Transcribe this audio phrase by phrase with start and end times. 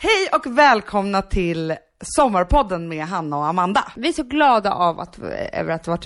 [0.00, 3.92] Hej och välkomna till Sommarpodden med Hanna och Amanda.
[3.96, 5.18] Vi är så glada av att,
[5.52, 5.98] över att vara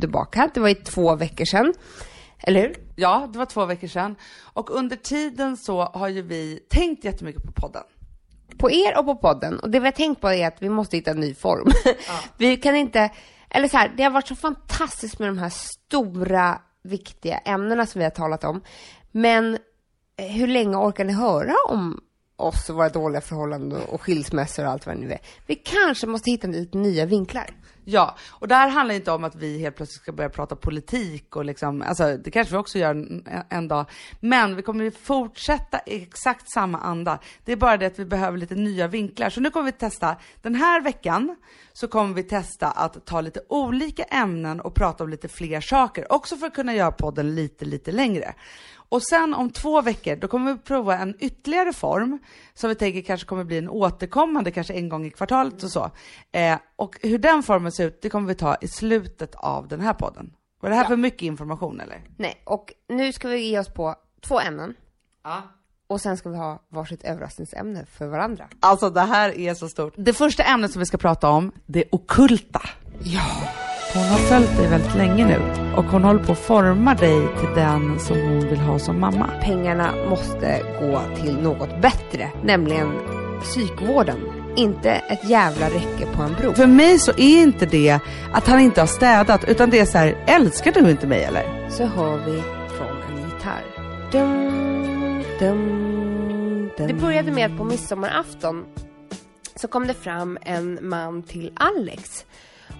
[0.00, 0.50] tillbaka.
[0.54, 1.74] Det var ju två veckor sedan.
[2.38, 2.76] Eller hur?
[2.96, 4.16] Ja, det var två veckor sedan.
[4.40, 7.82] Och under tiden så har ju vi tänkt jättemycket på podden.
[8.58, 9.60] På er och på podden.
[9.60, 11.70] Och det vi har tänkt på är att vi måste hitta en ny form.
[11.84, 11.92] Ja.
[12.36, 13.10] vi kan inte,
[13.50, 17.98] eller så här, det har varit så fantastiskt med de här stora, viktiga ämnena som
[17.98, 18.60] vi har talat om.
[19.12, 19.58] Men
[20.16, 22.00] eh, hur länge orkar ni höra om
[22.36, 25.20] oss och våra dåliga förhållanden och skilsmässor och allt vad det nu är.
[25.46, 27.50] Vi kanske måste hitta lite nya vinklar.
[27.88, 31.36] Ja, och det här handlar inte om att vi helt plötsligt ska börja prata politik
[31.36, 33.86] och liksom, alltså det kanske vi också gör en, en dag.
[34.20, 37.18] Men vi kommer ju fortsätta i exakt samma anda.
[37.44, 39.30] Det är bara det att vi behöver lite nya vinklar.
[39.30, 41.36] Så nu kommer vi testa, den här veckan
[41.72, 46.12] så kommer vi testa att ta lite olika ämnen och prata om lite fler saker.
[46.12, 48.34] Också för att kunna göra podden lite, lite längre.
[48.88, 52.18] Och sen om två veckor, då kommer vi prova en ytterligare form
[52.54, 55.90] som vi tänker kanske kommer bli en återkommande, kanske en gång i kvartalet och så.
[56.32, 59.80] Eh, och hur den formen ser ut, det kommer vi ta i slutet av den
[59.80, 60.32] här podden.
[60.60, 60.88] Var det här ja.
[60.88, 62.02] för mycket information eller?
[62.16, 64.74] Nej, och nu ska vi ge oss på två ämnen.
[65.24, 65.42] Ja.
[65.86, 68.48] Och sen ska vi ha varsitt överraskningsämne för varandra.
[68.60, 69.94] Alltså det här är så stort.
[69.96, 72.62] Det första ämnet som vi ska prata om, det okulta.
[73.02, 73.24] Ja.
[73.94, 77.48] Hon har följt dig väldigt länge nu och hon håller på att forma dig till
[77.54, 79.30] den som hon vill ha som mamma.
[79.42, 83.00] Pengarna måste gå till något bättre, nämligen
[83.42, 84.16] psykvården.
[84.56, 86.54] Inte ett jävla räcke på en bro.
[86.54, 88.00] För mig så är inte det
[88.32, 91.68] att han inte har städat, utan det är så här, älskar du inte mig eller?
[91.70, 92.42] Så hör vi
[92.76, 93.64] från en gitarr.
[94.12, 96.88] Dum, dum, dum.
[96.88, 98.64] Det började med att på midsommarafton
[99.54, 102.24] så kom det fram en man till Alex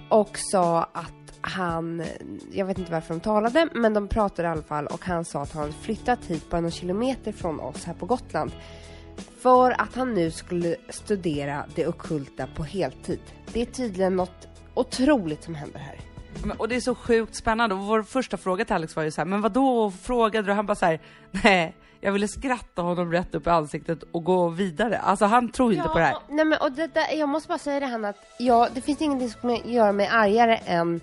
[0.09, 2.03] och sa att han,
[2.51, 5.41] jag vet inte varför de talade, men de pratade i alla fall och han sa
[5.41, 8.51] att han flyttat hit bara någon kilometer från oss här på Gotland.
[9.41, 13.19] För att han nu skulle studera det okulta på heltid.
[13.53, 15.99] Det är tydligen något otroligt som händer här.
[16.57, 19.21] Och det är så sjukt spännande och vår första fråga till Alex var ju så
[19.21, 20.53] här, men vad då frågade du?
[20.53, 20.99] Han bara så här,
[21.31, 24.97] nej, jag ville skratta honom rätt upp i ansiktet och gå vidare.
[24.97, 26.17] Alltså han tror ja, inte på det här.
[26.29, 29.01] Nej men och det där, jag måste bara säga det Hanna, att ja, det finns
[29.01, 31.01] ingenting som gör mig argare än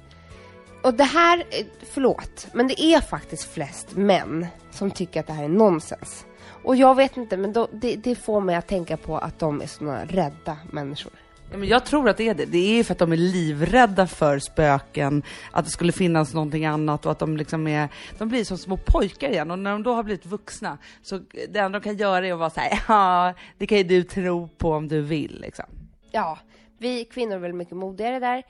[0.84, 5.32] och det här, eh, förlåt, men det är faktiskt flest män som tycker att det
[5.32, 6.26] här är nonsens.
[6.64, 9.62] Och jag vet inte, men då, det, det får mig att tänka på att de
[9.62, 11.12] är såna rädda människor.
[11.50, 12.44] Ja, men jag tror att det är det.
[12.44, 17.06] Det är för att de är livrädda för spöken, att det skulle finnas någonting annat
[17.06, 17.88] och att de liksom är,
[18.18, 21.58] de blir som små pojkar igen och när de då har blivit vuxna så det
[21.58, 24.48] enda de kan göra är att vara så här, ja, det kan ju du tro
[24.48, 25.64] på om du vill liksom.
[26.10, 26.38] Ja,
[26.78, 28.42] vi kvinnor är väl mycket modigare där.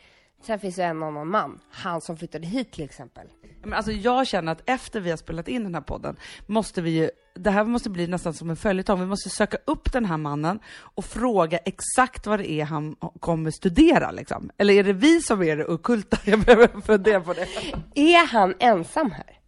[0.47, 3.27] Sen finns det en annan man, han som flyttade hit till exempel.
[3.63, 6.17] Men alltså jag känner att efter vi har spelat in den här podden
[6.47, 9.01] måste vi ju, det här måste bli nästan som en följetong.
[9.01, 13.51] Vi måste söka upp den här mannen och fråga exakt vad det är han kommer
[13.51, 14.51] studera liksom.
[14.59, 16.17] Eller är det vi som är det okulta?
[16.25, 17.49] Jag behöver fundera på det.
[17.95, 19.39] Är han ensam här?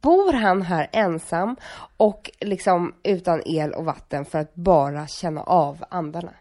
[0.00, 1.56] Bor han här ensam
[1.96, 6.32] och liksom utan el och vatten för att bara känna av andarna?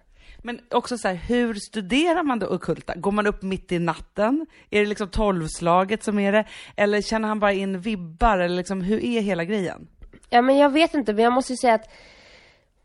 [0.46, 2.96] Men också så här, hur studerar man det okulta?
[2.96, 4.46] Går man upp mitt i natten?
[4.70, 6.46] Är det liksom tolvslaget som är det?
[6.76, 8.38] Eller känner han bara in vibbar?
[8.38, 9.88] Eller liksom, hur är hela grejen?
[10.30, 11.90] Ja, men jag vet inte, men jag måste ju säga att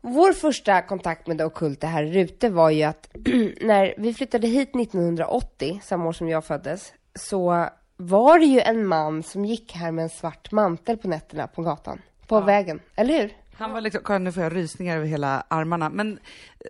[0.01, 3.09] vår första kontakt med det okulta här i Rute var ju att
[3.61, 8.87] när vi flyttade hit 1980, samma år som jag föddes, så var det ju en
[8.87, 12.39] man som gick här med en svart mantel på nätterna på gatan, på ja.
[12.39, 13.31] vägen, eller hur?
[13.59, 15.89] Han var liksom, kolla nu får jag rysningar över hela armarna.
[15.89, 16.19] Men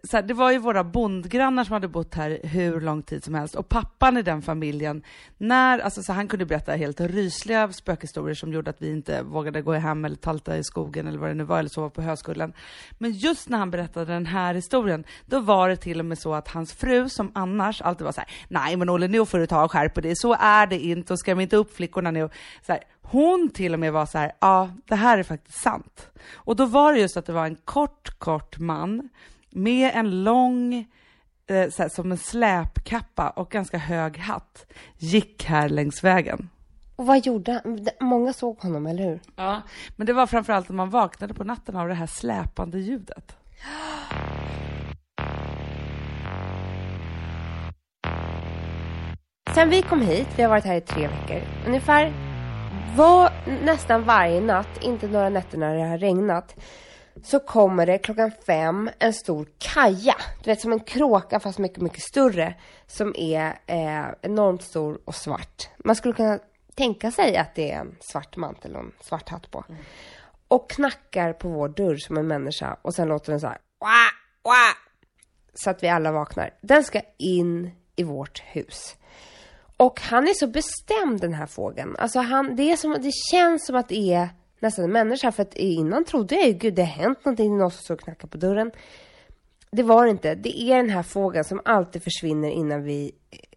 [0.04, 3.34] så här, det var ju våra bondgrannar som hade bott här hur lång tid som
[3.36, 3.56] helst.
[3.56, 5.04] Och pappan i den familjen,
[5.38, 9.62] när, alltså så han kunde berätta helt rysliga spökhistorier som gjorde att vi inte vågade
[9.62, 12.54] gå hem eller talta i skogen eller vad det nu var, eller sova på höskullen.
[12.98, 16.34] Men just när han berättade den här historien, då var det till och med så
[16.34, 19.48] att hans fru, som annars alltid var så här, nej men Olle nu får du
[19.48, 22.30] ta och skärpa dig, så är det inte och skräm inte upp flickorna nu.
[22.66, 26.10] Så här, hon till och med var så här, ja, det här är faktiskt sant.
[26.34, 29.10] Och då var det just att det var en kort, kort man
[29.50, 30.88] med en lång,
[31.48, 34.66] eh, så här, som en släpkappa och ganska hög hatt,
[34.98, 36.50] gick här längs vägen.
[36.96, 37.88] Och vad gjorde han?
[38.00, 39.20] Många såg honom, eller hur?
[39.36, 39.62] Ja,
[39.96, 43.36] men det var framförallt när man vaknade på natten av det här släpande ljudet.
[49.56, 52.29] Sen vi kom hit, vi har varit här i tre veckor, ungefär
[52.96, 53.32] var,
[53.66, 56.56] nästan varje natt, inte några nätter när det har regnat,
[57.24, 60.16] så kommer det klockan fem en stor kaja.
[60.44, 62.56] Du vet som en kråka fast mycket, mycket större.
[62.88, 65.70] Som är eh, enormt stor och svart.
[65.78, 66.40] Man skulle kunna
[66.76, 69.64] tänka sig att det är en svart mantel och en svart hatt på.
[69.70, 69.82] Mm.
[70.48, 73.58] Och knackar på vår dörr som en människa och sen låter den så här.
[73.80, 74.12] Wah,
[74.44, 74.76] wah.
[75.54, 76.54] så att vi alla vaknar.
[76.62, 78.96] Den ska in i vårt hus.
[79.80, 81.96] Och han är så bestämd den här fågeln.
[82.00, 84.30] Alltså han, det, är som, det känns som att det är
[84.60, 85.32] nästan en människa.
[85.32, 88.32] För att innan trodde jag ju, gud det har hänt någonting, någon som står och
[88.32, 88.72] på dörren.
[89.72, 90.36] Det var det inte.
[90.36, 93.12] Det är den här fågeln som alltid försvinner innan vi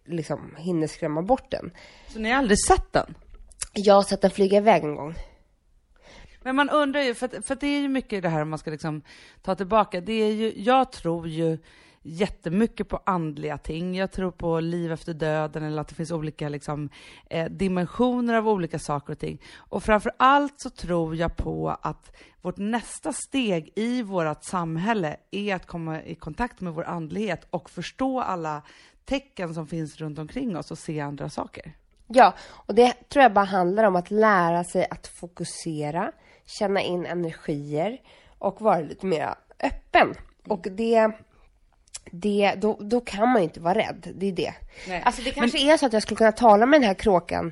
[0.05, 1.71] liksom hinner skrämma bort den.
[2.07, 3.15] Så ni har aldrig sett den?
[3.73, 5.15] Jag har sett den flyga iväg en gång.
[6.41, 8.71] Men man undrar ju, för, för det är ju mycket det här om man ska
[8.71, 9.01] liksom
[9.41, 11.57] ta tillbaka, det är ju, jag tror ju
[12.03, 13.95] jättemycket på andliga ting.
[13.95, 16.89] Jag tror på liv efter döden eller att det finns olika liksom,
[17.29, 19.41] eh, dimensioner av olika saker och ting.
[19.55, 25.55] Och framför allt så tror jag på att vårt nästa steg i vårt samhälle är
[25.55, 28.61] att komma i kontakt med vår andlighet och förstå alla
[29.05, 31.73] tecken som finns runt omkring oss och se andra saker.
[32.07, 36.11] Ja, och det tror jag bara handlar om att lära sig att fokusera,
[36.45, 38.01] känna in energier
[38.37, 40.13] och vara lite mer öppen.
[40.47, 41.11] Och det
[42.11, 44.13] det, då, då kan man ju inte vara rädd.
[44.15, 44.53] Det är det.
[44.87, 45.01] Nej.
[45.05, 45.69] Alltså det kanske Men...
[45.69, 47.51] är så att jag skulle kunna tala med den här kråkan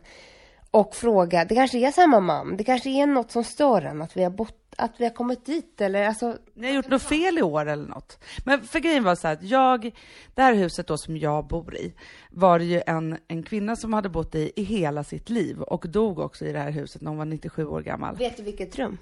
[0.71, 4.17] och fråga, det kanske är samma man, det kanske är något som stör en, att
[4.17, 6.37] vi har bott att vi har kommit dit eller alltså...
[6.53, 8.23] Ni har gjort något fel i år eller något.
[8.45, 9.91] Men för grejen var så här att jag,
[10.35, 11.93] det här huset då som jag bor i,
[12.29, 15.85] var det ju en, en kvinna som hade bott i i hela sitt liv och
[15.89, 18.15] dog också i det här huset när hon var 97 år gammal.
[18.15, 18.97] Vet du vilket rum?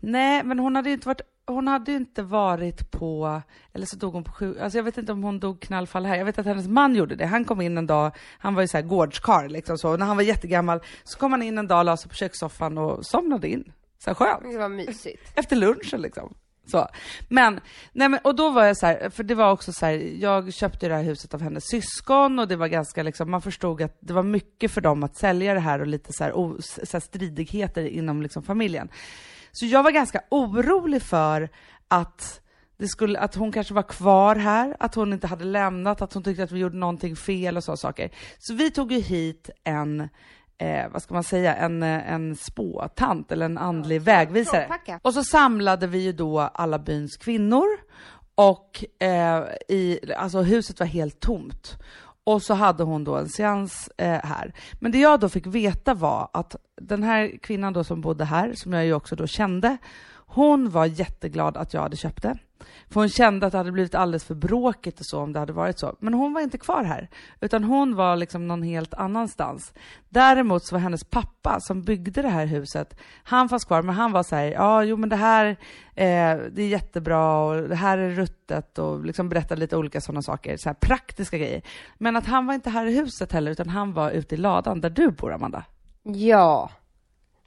[0.00, 3.42] Nej, men hon hade ju inte varit hon hade ju inte varit på,
[3.72, 6.16] eller så dog hon på sjuk, alltså jag vet inte om hon dog knallfall här.
[6.16, 7.26] Jag vet att hennes man gjorde det.
[7.26, 10.24] Han kom in en dag, han var ju såhär gårdskarl liksom så, när han var
[10.24, 13.72] jättegammal så kom han in en dag, la sig på kökssoffan och somnade in.
[14.04, 14.42] Så skönt.
[14.52, 15.22] Det var mysigt.
[15.34, 16.34] Efter lunchen liksom.
[16.66, 16.88] Så.
[17.28, 17.60] Men,
[17.92, 20.54] nej men, och då var jag så här, för det var också så här, jag
[20.54, 23.98] köpte det här huset av hennes syskon och det var ganska liksom, man förstod att
[24.00, 26.92] det var mycket för dem att sälja det här och lite så här, o, så
[26.92, 28.88] här stridigheter inom liksom familjen.
[29.52, 31.48] Så jag var ganska orolig för
[31.88, 32.40] att,
[32.76, 36.22] det skulle, att hon kanske var kvar här, att hon inte hade lämnat, att hon
[36.22, 38.10] tyckte att vi gjorde någonting fel och så saker.
[38.38, 40.08] Så vi tog ju hit en
[40.58, 44.66] eh, vad ska man säga, en, en spåtant eller en andlig ja, vägvisare.
[44.66, 45.00] Frånpacka.
[45.02, 47.66] Och så samlade vi ju då alla byns kvinnor
[48.34, 51.76] och eh, i, alltså huset var helt tomt.
[52.30, 54.54] Och så hade hon då en seans eh, här.
[54.80, 58.52] Men det jag då fick veta var att den här kvinnan då som bodde här,
[58.54, 59.76] som jag ju också då kände,
[60.12, 62.38] hon var jätteglad att jag hade köpt det.
[62.88, 65.52] För hon kände att det hade blivit alldeles för bråkigt och så om det hade
[65.52, 65.96] varit så.
[66.00, 67.08] Men hon var inte kvar här,
[67.40, 69.72] utan hon var liksom någon helt annanstans.
[70.08, 74.12] Däremot så var hennes pappa som byggde det här huset, han fanns kvar, men han
[74.12, 75.46] var så här, ja, jo men det här,
[75.94, 80.22] eh, det är jättebra och det här är ruttet och liksom berättade lite olika sådana
[80.22, 81.62] saker, så här praktiska grejer.
[81.98, 84.80] Men att han var inte här i huset heller, utan han var ute i ladan
[84.80, 85.64] där du bor, Amanda.
[86.02, 86.70] Ja,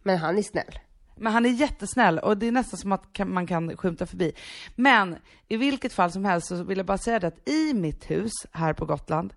[0.03, 0.79] men han är snäll.
[1.15, 4.33] Men han är jättesnäll och det är nästan som att man kan skymta förbi.
[4.75, 5.15] Men
[5.47, 8.31] i vilket fall som helst så vill jag bara säga det att i mitt hus
[8.51, 9.33] här på Gotland,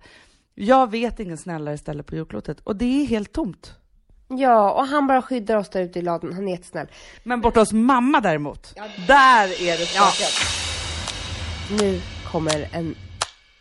[0.55, 3.75] jag vet ingen snällare ställe på jordklotet och det är helt tomt.
[4.29, 6.33] Ja, och han bara skyddar oss där ute i ladan.
[6.33, 6.87] Han är jättesnäll.
[7.23, 8.89] Men borta hos mamma däremot, ja.
[9.07, 10.13] där är det ja.
[11.81, 12.01] Nu
[12.33, 12.95] kommer en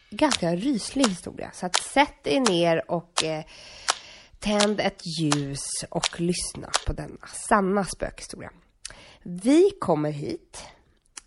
[0.09, 1.51] ganska ryslig historia.
[1.53, 3.43] Så att sätt er ner och eh,
[4.45, 8.51] Tänd ett ljus och lyssna på denna sanna spökhistoria.
[9.23, 10.63] Vi kommer hit.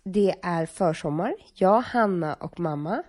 [0.03, 1.35] Det är försommar.
[1.53, 3.03] Jag, Hanna och mamma.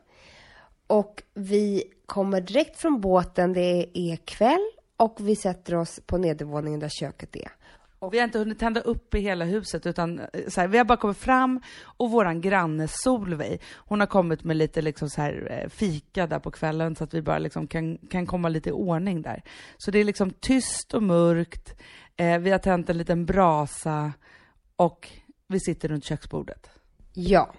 [0.86, 3.52] Och vi kommer direkt från båten.
[3.52, 7.52] Det är kväll och vi sätter oss på nedervåningen där köket är.
[8.00, 10.78] Och vi har inte hunnit tända upp i hela huset utan eh, så här, vi
[10.78, 15.20] har bara kommit fram och våran granne Solveig, hon har kommit med lite liksom så
[15.20, 18.68] här eh, fika där på kvällen så att vi bara liksom kan, kan komma lite
[18.68, 19.42] i ordning där.
[19.78, 21.74] Så det är liksom tyst och mörkt,
[22.16, 24.12] eh, vi har tänt en liten brasa
[24.76, 25.08] och
[25.46, 26.70] vi sitter runt köksbordet.
[27.12, 27.54] Ja.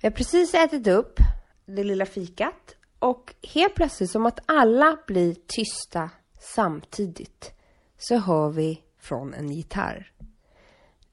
[0.00, 1.18] Vi har precis ätit upp
[1.66, 7.52] det lilla fikat och helt plötsligt som att alla blir tysta samtidigt
[7.98, 10.12] så hör vi från en gitarr.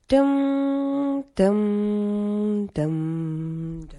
[0.07, 3.89] Dum, dum, dum,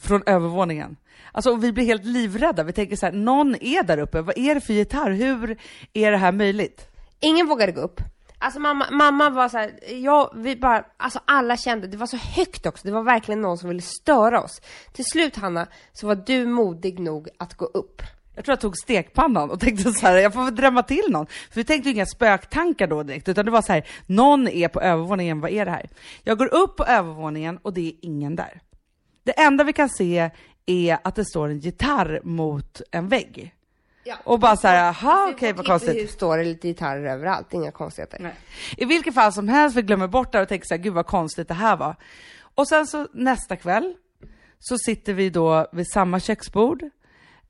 [0.00, 0.96] från övervåningen.
[1.32, 2.62] Alltså vi blir helt livrädda.
[2.62, 4.20] Vi tänker så här, någon är där uppe.
[4.20, 5.10] Vad är det för gitarr?
[5.10, 5.58] Hur
[5.92, 6.88] är det här möjligt?
[7.20, 8.00] Ingen vågade gå upp.
[8.38, 12.16] Alltså mamma, mamma var så här, ja, vi bara, alltså alla kände, det var så
[12.16, 14.60] högt också, det var verkligen någon som ville störa oss.
[14.92, 18.02] Till slut Hanna, så var du modig nog att gå upp.
[18.34, 21.26] Jag tror jag tog stekpannan och tänkte så här, jag får väl drömma till någon.
[21.26, 24.80] För vi tänkte inga spöktankar då direkt, utan det var så här, någon är på
[24.80, 25.88] övervåningen, vad är det här?
[26.24, 28.60] Jag går upp på övervåningen och det är ingen där.
[29.24, 30.30] Det enda vi kan se
[30.66, 33.54] är att det står en gitarr mot en vägg.
[34.04, 34.16] Ja.
[34.24, 35.96] Och bara så här, jaha okej okay, vad konstigt.
[35.96, 38.18] I står det lite gitarrer överallt, inga konstigheter.
[38.20, 38.34] Nej.
[38.76, 41.06] I vilket fall som helst, vi glömmer bort det och tänker så här, gud vad
[41.06, 41.96] konstigt det här var.
[42.54, 43.94] Och sen så nästa kväll
[44.58, 46.82] så sitter vi då vid samma köksbord.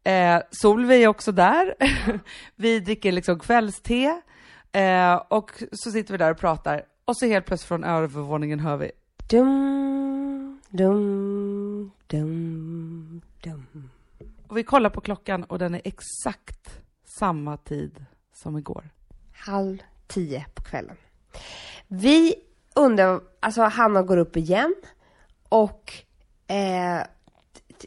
[0.04, 1.74] Eh, Solveig är också där.
[2.56, 4.20] vi dricker liksom kvällste.
[4.72, 6.82] Eh, och så sitter vi där och pratar.
[7.04, 8.90] Och så helt plötsligt från övervåningen hör vi
[9.30, 13.90] Dum, dum, dum, dum.
[14.46, 16.80] Och vi kollar på klockan och den är exakt
[17.18, 18.90] samma tid som igår.
[19.32, 20.96] Halv tio på kvällen.
[21.88, 22.34] Vi
[22.74, 24.74] undrar, alltså Hanna går upp igen
[25.48, 25.92] och
[26.46, 27.00] eh,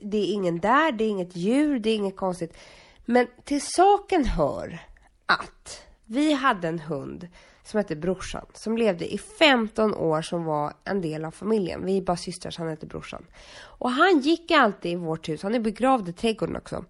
[0.02, 2.58] det är ingen där, det är inget djur, det är inget konstigt.
[3.06, 4.80] Men till saken hör
[5.26, 7.28] att vi hade en hund
[7.64, 11.86] som hette Brorsan, som levde i 15 år som var en del av familjen.
[11.86, 13.26] Vi är bara systrar, så han hette Brorsan.
[13.62, 16.86] Och han gick alltid i vårt hus, han är begravd i trädgården också,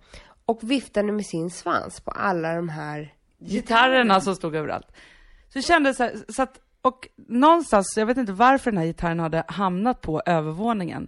[0.46, 4.88] och viftade med sin svans på alla de här gitarrerna som stod överallt.
[5.50, 8.86] Så det kändes så, här, så att, och någonstans, jag vet inte varför den här
[8.86, 11.08] gitarren hade hamnat på övervåningen.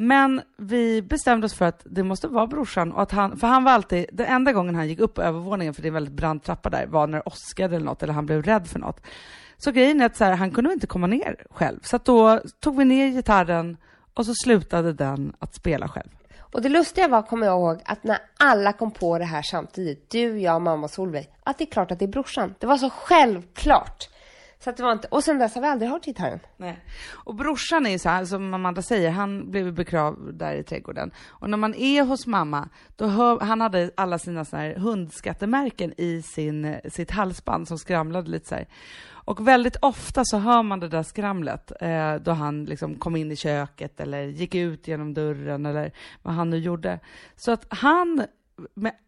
[0.00, 3.64] Men vi bestämde oss för att det måste vara brorsan och att han, för han
[3.64, 6.14] var alltid, den enda gången han gick upp på övervåningen, för det är en väldigt
[6.14, 9.00] brant trappa där, var när det åskade eller något, eller han blev rädd för något.
[9.56, 12.40] Så grejen är att så här, han kunde inte komma ner själv, så att då
[12.60, 13.76] tog vi ner gitarren
[14.14, 16.08] och så slutade den att spela själv.
[16.52, 20.10] Och det lustiga var, kommer jag ihåg, att när alla kom på det här samtidigt,
[20.10, 22.54] du, jag, mamma, Solveig, att det är klart att det är brorsan.
[22.58, 24.08] Det var så självklart.
[24.60, 26.40] Så att det var inte, och sen dess har vi aldrig hört gitarren.
[26.56, 26.84] Nej.
[27.10, 31.10] Och brorsan är ju så här, som Amanda säger, han blev begravd där i trädgården.
[31.28, 35.94] Och när man är hos mamma, då hör, han hade alla sina så här hundskattemärken
[35.96, 38.68] i sin, sitt halsband som skramlade lite så här.
[39.28, 43.32] Och väldigt ofta så hör man det där skramlet eh, då han liksom kom in
[43.32, 47.00] i köket eller gick ut genom dörren eller vad han nu gjorde.
[47.36, 48.26] Så att han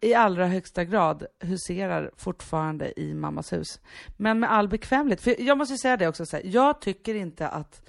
[0.01, 3.79] i allra högsta grad huserar fortfarande i mammas hus.
[4.17, 5.21] Men med all bekvämlighet.
[5.21, 7.81] För jag måste säga det också, så här, jag tycker inte att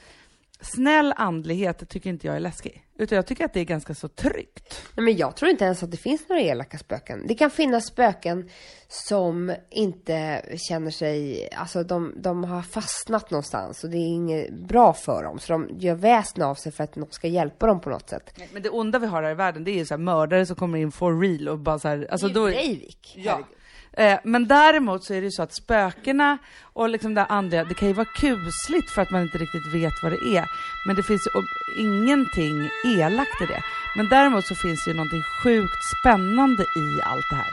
[0.62, 2.84] snäll andlighet tycker inte jag är läskig.
[2.98, 4.82] Utan jag tycker att det är ganska så tryggt.
[4.96, 7.26] Nej, men jag tror inte ens att det finns några elaka spöken.
[7.26, 8.50] Det kan finnas spöken
[8.88, 14.92] som inte känner sig, alltså de, de har fastnat någonstans och det är inget bra
[14.92, 15.38] för dem.
[15.38, 18.38] Så de gör väsen av sig för att någon ska hjälpa dem på något sätt.
[18.52, 20.78] Men det onda vi har här i världen, det är ju så mördare som kommer
[20.78, 22.46] in for real och bara så här, alltså det är då...
[22.46, 23.14] Breivik.
[23.16, 23.40] Ja.
[23.96, 26.38] Eh, men däremot så är det ju så att spökena
[26.72, 30.02] och liksom det andra, det kan ju vara kusligt för att man inte riktigt vet
[30.02, 30.44] vad det är.
[30.86, 31.42] Men det finns ju
[31.82, 33.62] ingenting elakt i det.
[33.96, 37.52] Men däremot så finns det ju någonting sjukt spännande i allt det här.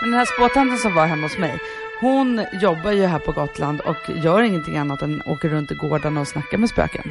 [0.00, 1.58] Men den här spåtanten som var hemma hos mig,
[2.00, 6.20] hon jobbar ju här på Gotland och gör ingenting annat än åker runt i gårdarna
[6.20, 7.10] och snackar med spöken.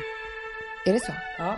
[0.86, 1.12] Är det så?
[1.38, 1.56] Ja.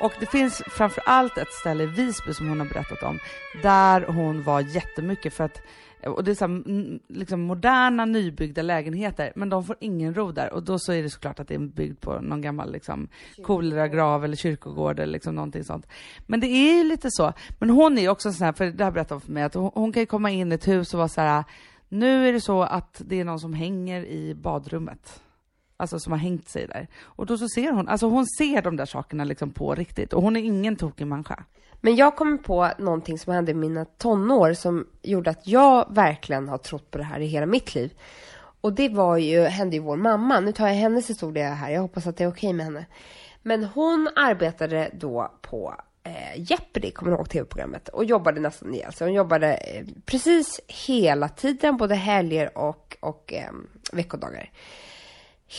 [0.00, 3.18] Och det finns framför allt ett ställe i Visby som hon har berättat om,
[3.62, 5.60] där hon var jättemycket för att
[6.06, 6.62] och det är så här,
[7.08, 10.52] liksom moderna nybyggda lägenheter, men de får ingen ro där.
[10.52, 13.08] Och då så är det såklart att det är byggt på någon gammal liksom,
[13.42, 15.86] koleragrav eller kyrkogård eller liksom någonting sånt.
[16.26, 17.32] Men det är ju lite så.
[17.58, 19.70] Men hon är också sån här, för det här berättade hon för mig, att hon,
[19.74, 21.44] hon kan ju komma in i ett hus och vara så här,
[21.94, 25.22] nu är det så att det är någon som hänger i badrummet.
[25.76, 26.88] Alltså som har hängt sig där.
[27.02, 30.12] Och då så ser hon, alltså hon ser de där sakerna liksom på riktigt.
[30.12, 31.44] Och hon är ingen tokig människa.
[31.80, 36.48] Men jag kommer på någonting som hände i mina tonår som gjorde att jag verkligen
[36.48, 37.94] har trott på det här i hela mitt liv.
[38.60, 40.40] Och det var ju, hände ju vår mamma.
[40.40, 41.70] Nu tar jag hennes historia här.
[41.70, 42.86] Jag hoppas att det är okej med henne.
[43.42, 45.74] Men hon arbetade då på
[46.04, 47.88] eh, Jeopardy, kommer du ihåg tv-programmet?
[47.88, 49.06] Och jobbade nästan ihjäl sig.
[49.06, 53.52] Hon jobbade eh, precis hela tiden, både helger och, och eh,
[53.92, 54.50] veckodagar.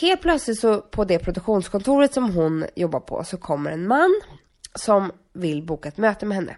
[0.00, 4.20] Helt plötsligt så på det produktionskontoret som hon jobbar på så kommer en man
[4.74, 6.56] som vill boka ett möte med henne.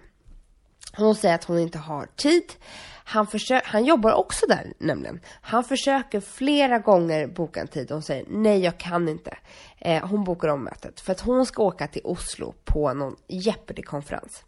[0.96, 2.52] Hon säger att hon inte har tid.
[3.08, 3.26] Han,
[3.64, 5.20] han jobbar också där nämligen.
[5.40, 9.36] Han försöker flera gånger boka en tid och hon säger nej jag kan inte.
[9.78, 14.44] Eh, hon bokar om mötet för att hon ska åka till Oslo på någon Jeopardy-konferens.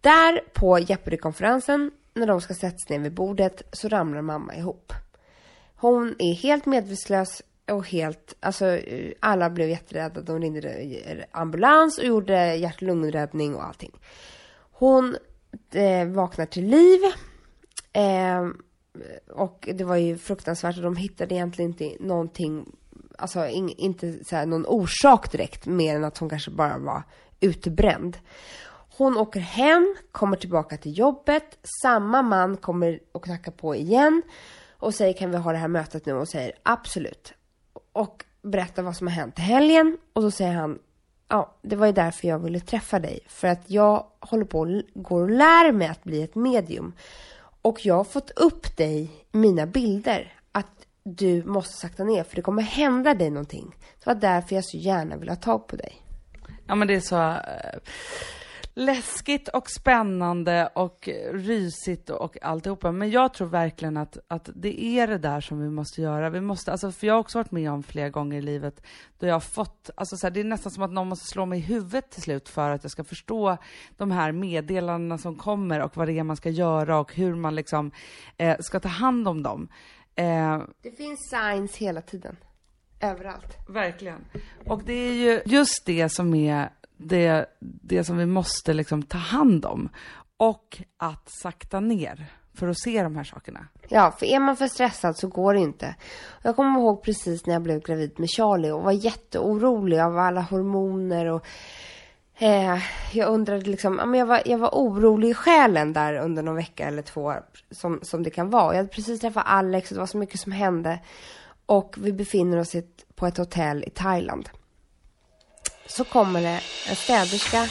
[0.00, 4.92] Där på Jeopardy-konferensen, när de ska sätta sig ner vid bordet, så ramlar mamma ihop.
[5.76, 10.20] Hon är helt medvetslös och helt, alltså eh, alla blev jätterädda.
[10.20, 13.92] De ringde ambulans och gjorde hjärt-lungräddning och allting.
[14.72, 15.16] Hon
[15.72, 17.00] eh, vaknar till liv.
[17.92, 18.48] Eh,
[19.28, 22.76] och det var ju fruktansvärt och de hittade egentligen inte någonting,
[23.18, 27.02] alltså in, inte så här, någon orsak direkt mer än att hon kanske bara var
[27.40, 28.18] utbränd.
[28.96, 34.22] Hon åker hem, kommer tillbaka till jobbet, samma man kommer och knackar på igen
[34.72, 37.32] och säger kan vi ha det här mötet nu och säger absolut
[37.92, 39.98] och berättar vad som har hänt i helgen.
[40.12, 40.78] Och då säger han,
[41.28, 43.20] ja, det var ju därför jag ville träffa dig.
[43.26, 46.92] För att jag håller på och går och lär mig att bli ett medium.
[47.62, 50.32] Och jag har fått upp dig i mina bilder.
[50.52, 53.76] Att du måste sakta ner för det kommer hända dig någonting.
[53.98, 56.02] Det var därför jag så gärna vill ha tag på dig.
[56.66, 57.78] Ja men det är så eh,
[58.74, 62.92] läskigt och spännande och rysigt och alltihopa.
[62.92, 66.30] Men jag tror verkligen att, att det är det där som vi måste göra.
[66.30, 68.82] Vi måste, alltså, för jag har också varit med om flera gånger i livet
[69.18, 71.46] då jag har fått, alltså så här, det är nästan som att någon måste slå
[71.46, 73.56] mig i huvudet till slut för att jag ska förstå
[73.96, 77.54] de här meddelandena som kommer och vad det är man ska göra och hur man
[77.54, 77.90] liksom
[78.36, 79.68] eh, ska ta hand om dem.
[80.14, 82.36] Eh, det finns signs hela tiden.
[83.00, 83.56] Överallt.
[83.68, 84.24] Verkligen.
[84.66, 86.70] Och det är ju just det som är
[87.00, 89.88] det, det som vi måste liksom ta hand om.
[90.36, 93.66] Och att sakta ner för att se de här sakerna.
[93.88, 95.94] Ja, för är man för stressad så går det inte.
[96.42, 100.40] Jag kommer ihåg precis när jag blev gravid med Charlie och var jätteorolig av alla
[100.40, 101.46] hormoner och
[102.38, 102.78] eh,
[103.12, 107.02] jag undrade liksom, jag var, jag var orolig i själen där under någon vecka eller
[107.02, 107.34] två
[107.70, 108.72] som, som det kan vara.
[108.72, 110.98] Jag hade precis träffat Alex och det var så mycket som hände.
[111.66, 112.76] Och vi befinner oss
[113.14, 114.48] på ett hotell i Thailand
[115.90, 117.68] så kommer det en städerska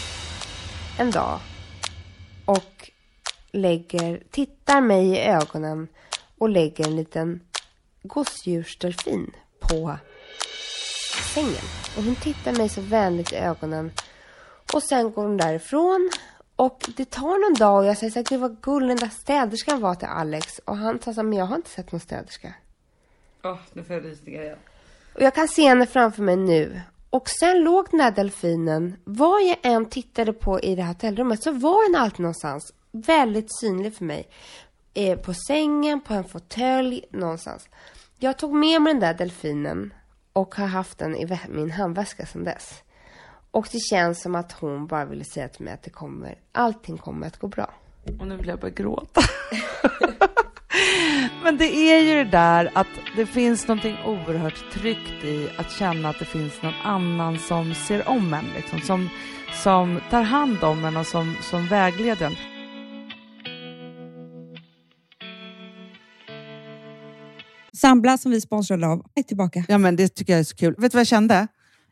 [0.99, 1.39] en dag
[2.45, 2.91] och
[3.51, 5.87] lägger, tittar mig i ögonen
[6.37, 7.41] och lägger en liten
[8.03, 9.97] gosedjursdelfin på
[11.33, 11.65] sängen.
[11.97, 13.91] Och hon tittar mig så vänligt i ögonen.
[14.73, 16.09] Och sen går hon därifrån.
[16.55, 19.15] Och det tar någon dag och jag säger så här, gud vad gullig den där
[19.21, 20.59] städerskan var till Alex.
[20.65, 22.53] Och han sa så här, men jag har inte sett någon städerska.
[23.43, 24.57] Åh, oh, nu får jag rysningar igen.
[25.15, 26.81] Och jag kan se henne framför mig nu.
[27.09, 31.43] Och sen låg den här delfinen, vad jag än tittade på i det här hotellrummet
[31.43, 34.29] så var den alltid någonstans väldigt synlig för mig.
[34.93, 37.69] Eh, på sängen, på en fåtölj, någonstans.
[38.17, 39.93] Jag tog med mig den där delfinen
[40.33, 42.83] och har haft den i min handväska sedan dess.
[43.51, 46.97] Och det känns som att hon bara ville säga till mig att det kommer, allting
[46.97, 47.73] kommer att gå bra.
[48.19, 49.21] Och nu vill jag börja gråta.
[51.43, 56.09] Men det är ju det där att det finns någonting oerhört tryggt i att känna
[56.09, 59.09] att det finns någon annan som ser om en, liksom, som,
[59.63, 62.35] som tar hand om en och som, som vägleder en.
[67.73, 69.65] Sambla som vi sponsrade av är tillbaka.
[69.67, 70.75] Ja, men det tycker jag är så kul.
[70.77, 71.47] Vet du vad jag kände?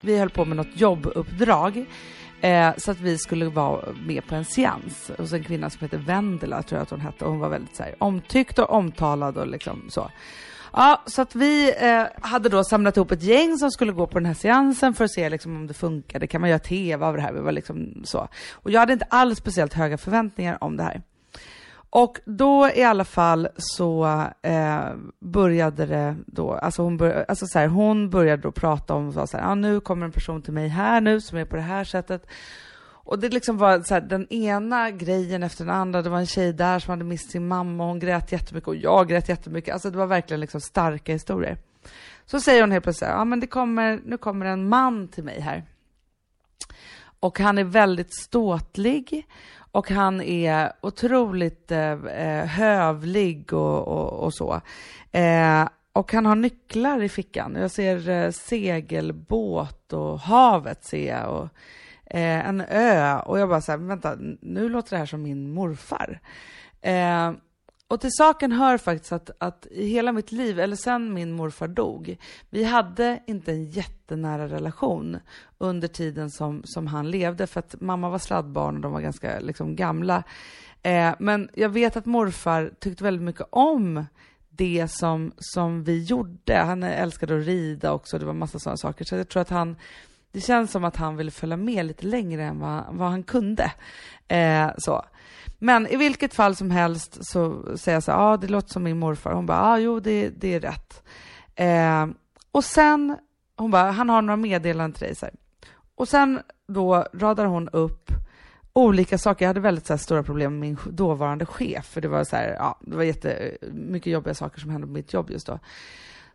[0.00, 1.86] Vi höll på med något jobbuppdrag
[2.40, 5.98] Eh, så att vi skulle vara med på en seans hos en kvinna som heter
[5.98, 7.24] Vendela, tror jag att hon hette.
[7.24, 10.10] Och hon var väldigt så här, omtyckt och omtalad och liksom så.
[10.72, 14.18] Ja, så att vi eh, hade då samlat ihop ett gäng som skulle gå på
[14.18, 16.26] den här seansen för att se liksom, om det funkade.
[16.26, 17.32] Kan man göra TV av det här?
[17.32, 18.28] Vi var liksom så.
[18.52, 21.02] Och jag hade inte alls speciellt höga förväntningar om det här.
[21.90, 24.04] Och då i alla fall så
[24.42, 24.84] eh,
[25.20, 29.26] började det då, alltså hon, bör, alltså så här, hon började då prata om, så
[29.32, 31.84] här, ah, nu kommer en person till mig här nu som är på det här
[31.84, 32.26] sättet.
[33.10, 36.02] Och det liksom var så här, den ena grejen efter den andra.
[36.02, 38.76] Det var en tjej där som hade mist sin mamma och hon grät jättemycket och
[38.76, 39.72] jag grät jättemycket.
[39.72, 41.58] Alltså det var verkligen liksom starka historier.
[42.26, 45.24] Så säger hon helt plötsligt, ja ah, men det kommer, nu kommer en man till
[45.24, 45.64] mig här.
[47.20, 49.26] Och han är väldigt ståtlig
[49.72, 54.60] och han är otroligt eh, eh, hövlig och, och, och så.
[55.12, 57.56] Eh, och han har nycklar i fickan.
[57.60, 61.48] Jag ser eh, segelbåt och havet ser jag och
[62.14, 63.18] eh, en ö.
[63.18, 66.20] Och jag bara så här, vänta, nu låter det här som min morfar.
[66.80, 67.32] Eh,
[67.90, 71.68] och till saken hör faktiskt att, att i hela mitt liv, eller sen min morfar
[71.68, 72.16] dog,
[72.50, 75.16] vi hade inte en jättenära relation
[75.58, 79.40] under tiden som, som han levde, för att mamma var sladdbarn och de var ganska
[79.40, 80.22] liksom, gamla.
[80.82, 84.04] Eh, men jag vet att morfar tyckte väldigt mycket om
[84.50, 86.56] det som, som vi gjorde.
[86.56, 89.04] Han älskade att rida också, det var massa sådana saker.
[89.04, 89.76] Så jag tror att han,
[90.32, 93.72] det känns som att han ville följa med lite längre än vad, vad han kunde.
[94.28, 95.04] Eh, så.
[95.62, 98.82] Men i vilket fall som helst så säger jag så ja ah, det låter som
[98.82, 99.32] min morfar.
[99.32, 101.02] Hon bara, ja ah, jo det, det är rätt.
[101.54, 102.06] Eh,
[102.52, 103.16] och sen,
[103.56, 105.16] hon bara, han har några meddelanden till dig.
[105.16, 105.34] Så här.
[105.94, 108.10] Och sen då radar hon upp
[108.72, 109.44] olika saker.
[109.44, 112.36] Jag hade väldigt så här, stora problem med min dåvarande chef, för det var så
[112.36, 115.58] här, ja, det var jättemycket jobbiga saker som hände på mitt jobb just då.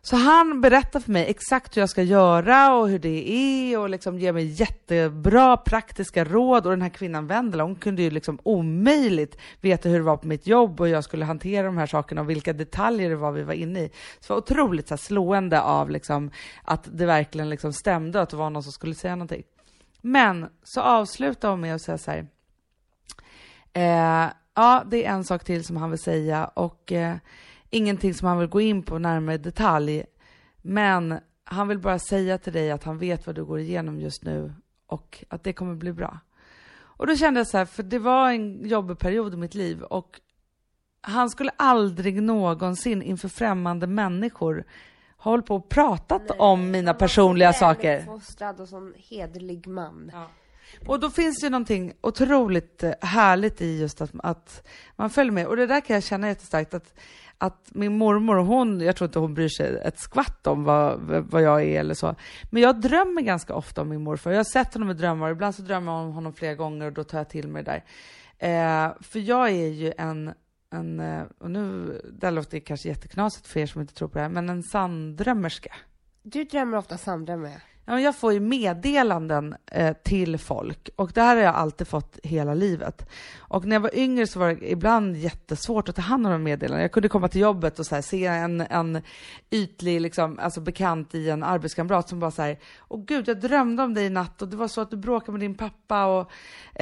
[0.08, 3.90] Så han berättar för mig exakt hur jag ska göra och hur det är och
[3.90, 6.66] liksom ger mig jättebra praktiska råd.
[6.66, 10.26] Och den här kvinnan Vendela, hon kunde ju liksom omöjligt veta hur det var på
[10.26, 13.32] mitt jobb och hur jag skulle hantera de här sakerna och vilka detaljer det var
[13.32, 13.90] vi var inne i.
[14.20, 16.30] Så det var otroligt så här, slående av liksom,
[16.64, 19.42] att det verkligen liksom stämde att det var någon som skulle säga någonting.
[20.02, 22.26] Men så avslutar hon med att säga så här.
[23.72, 27.16] Eh, ja, det är en sak till som han vill säga och eh,
[27.76, 30.04] ingenting som han vill gå in på närmare detalj.
[30.62, 34.24] Men han vill bara säga till dig att han vet vad du går igenom just
[34.24, 34.54] nu
[34.86, 36.18] och att det kommer bli bra.
[36.76, 39.82] Och då kände jag så här, för det var en jobbig period i mitt liv
[39.82, 40.20] och
[41.00, 44.64] han skulle aldrig någonsin inför främmande människor
[45.16, 48.02] håll på och pratat Nej, om mina personliga saker.
[48.04, 50.10] fostrad och sån hederlig man.
[50.14, 50.30] Ja.
[50.86, 55.46] Och då finns det någonting otroligt härligt i just att, att man följer med.
[55.46, 56.94] Och det där kan jag känna jättestarkt att
[57.38, 61.42] att min mormor, hon, jag tror inte hon bryr sig ett skvatt om vad, vad
[61.42, 62.14] jag är eller så.
[62.50, 64.30] Men jag drömmer ganska ofta om min morfar.
[64.30, 66.92] Jag har sett honom i drömmar, ibland så drömmer jag om honom flera gånger och
[66.92, 67.84] då tar jag till mig det där.
[68.38, 70.32] Eh, för jag är ju en,
[70.70, 74.22] en, eh, och nu, det låter kanske jätteknasigt för er som inte tror på det
[74.22, 75.74] här, men en sanndrömmerska.
[76.22, 77.62] Du drömmer ofta sanndrömmar?
[77.88, 82.18] Ja, jag får ju meddelanden eh, till folk och det här har jag alltid fått
[82.22, 83.08] hela livet.
[83.38, 86.42] Och när jag var yngre så var det ibland jättesvårt att ta hand om de
[86.42, 86.82] meddelandena.
[86.82, 89.02] Jag kunde komma till jobbet och så här, se en, en
[89.50, 93.82] ytlig liksom, alltså bekant i en arbetskamrat som bara så här, åh gud, jag drömde
[93.82, 96.30] om dig i natt och det var så att du bråkade med din pappa och,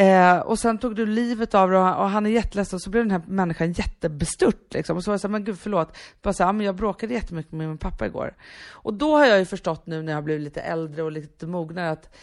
[0.01, 2.91] eh, och sen tog du livet av dig och, och han är jätteledsen och så
[2.91, 4.97] blev den här människan jättebestört liksom.
[4.97, 7.15] Och så var jag så här, men gud förlåt, bara så här, men jag bråkade
[7.15, 8.35] jättemycket med min pappa igår.
[8.71, 11.47] Och då har jag ju förstått nu när jag har blivit lite äldre och lite
[11.47, 12.15] mognare att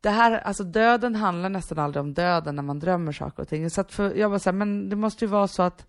[0.00, 3.70] det här, alltså döden handlar nästan aldrig om döden när man drömmer saker och ting.
[3.70, 5.86] Så att för, jag var så här, men det måste ju vara så att,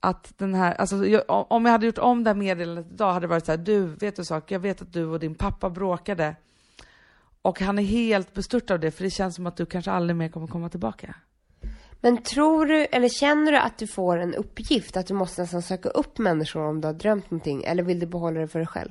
[0.00, 3.24] att den här, alltså jag, om jag hade gjort om det här meddelandet idag hade
[3.24, 5.70] det varit så här, du, vet du sak, jag vet att du och din pappa
[5.70, 6.36] bråkade
[7.42, 10.16] och han är helt bestört av det, för det känns som att du kanske aldrig
[10.16, 11.14] mer kommer komma tillbaka.
[12.00, 15.62] Men tror du, eller känner du att du får en uppgift, att du måste nästan
[15.62, 18.68] söka upp människor om du har drömt någonting, eller vill du behålla det för dig
[18.68, 18.90] själv?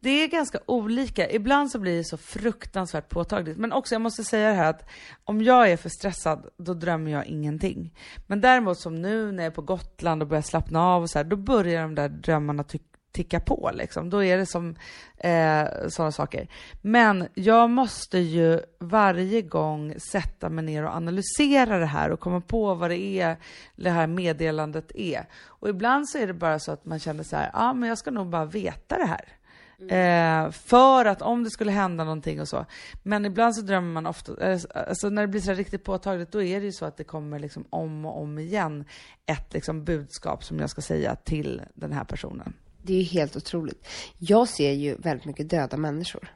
[0.00, 1.30] Det är ganska olika.
[1.30, 3.58] Ibland så blir det så fruktansvärt påtagligt.
[3.58, 4.88] Men också, jag måste säga det här att
[5.24, 7.94] om jag är för stressad, då drömmer jag ingenting.
[8.26, 11.18] Men däremot som nu när jag är på Gotland och börjar slappna av och så
[11.18, 12.64] här, då börjar de där drömmarna
[13.12, 14.10] ticka på liksom.
[14.10, 14.76] Då är det som
[15.16, 16.48] eh, sådana saker.
[16.82, 22.40] Men jag måste ju varje gång sätta mig ner och analysera det här och komma
[22.40, 23.36] på vad det är
[23.76, 25.28] det här meddelandet är.
[25.46, 27.88] Och ibland så är det bara så att man känner så här, ja ah, men
[27.88, 29.39] jag ska nog bara veta det här.
[29.88, 32.66] Eh, för att om det skulle hända någonting och så.
[33.02, 36.42] Men ibland så drömmer man ofta, eh, alltså när det blir så riktigt påtagligt, då
[36.42, 38.84] är det ju så att det kommer liksom om och om igen
[39.26, 42.52] ett liksom budskap som jag ska säga till den här personen.
[42.82, 43.86] Det är ju helt otroligt.
[44.18, 46.34] Jag ser ju väldigt mycket döda människor.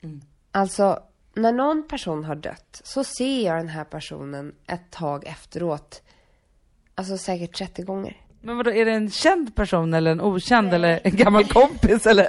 [0.00, 0.20] Mm.
[0.50, 1.02] Alltså,
[1.34, 6.02] när någon person har dött så ser jag den här personen ett tag efteråt.
[6.94, 8.16] Alltså säkert 30 gånger.
[8.42, 12.28] Men vadå, är det en känd person eller en okänd eller en gammal kompis eller?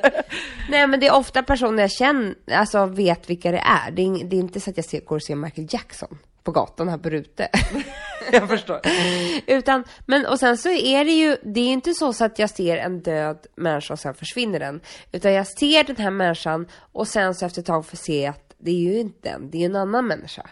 [0.70, 3.92] Nej men det är ofta personer jag känner, alltså vet vilka det är.
[3.92, 6.52] Det är, det är inte så att jag ser, går och ser Michael Jackson på
[6.52, 7.50] gatan här på Rute.
[8.32, 8.82] Jag förstår.
[9.48, 12.50] Utan, men och sen så är det ju, det är inte så, så att jag
[12.50, 14.82] ser en död människa och sen försvinner den.
[15.12, 18.54] Utan jag ser den här människan och sen så efter ett tag får se att
[18.58, 20.50] det är ju inte den, det är en annan människa.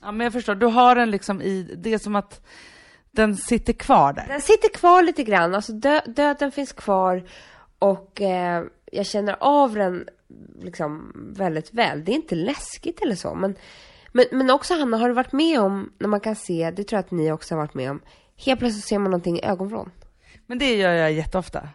[0.00, 2.40] Ja men jag förstår, du har den liksom i, det är som att
[3.10, 4.26] den sitter kvar där.
[4.28, 7.24] Den sitter kvar lite grann, alltså dö, döden finns kvar
[7.78, 10.08] och eh, jag känner av den
[10.60, 12.04] liksom väldigt väl.
[12.04, 13.54] Det är inte läskigt eller så, men,
[14.12, 16.96] men, men också Hanna, har du varit med om, när man kan se, det tror
[16.96, 18.00] jag att ni också har varit med om,
[18.36, 19.90] helt plötsligt ser man någonting i ögonvrån.
[20.46, 21.68] Men det gör jag jätteofta.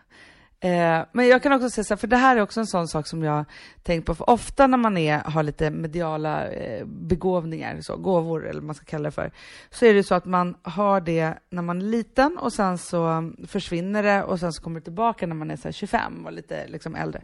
[0.64, 2.88] Eh, men jag kan också säga så här, för det här är också en sån
[2.88, 3.46] sak som jag
[3.84, 8.60] tänkt på, för ofta när man är, har lite mediala eh, begåvningar, så, gåvor eller
[8.60, 9.32] vad man ska kalla det för,
[9.70, 13.32] så är det så att man har det när man är liten och sen så
[13.48, 16.34] försvinner det och sen så kommer det tillbaka när man är så här 25 och
[16.34, 17.22] lite liksom äldre.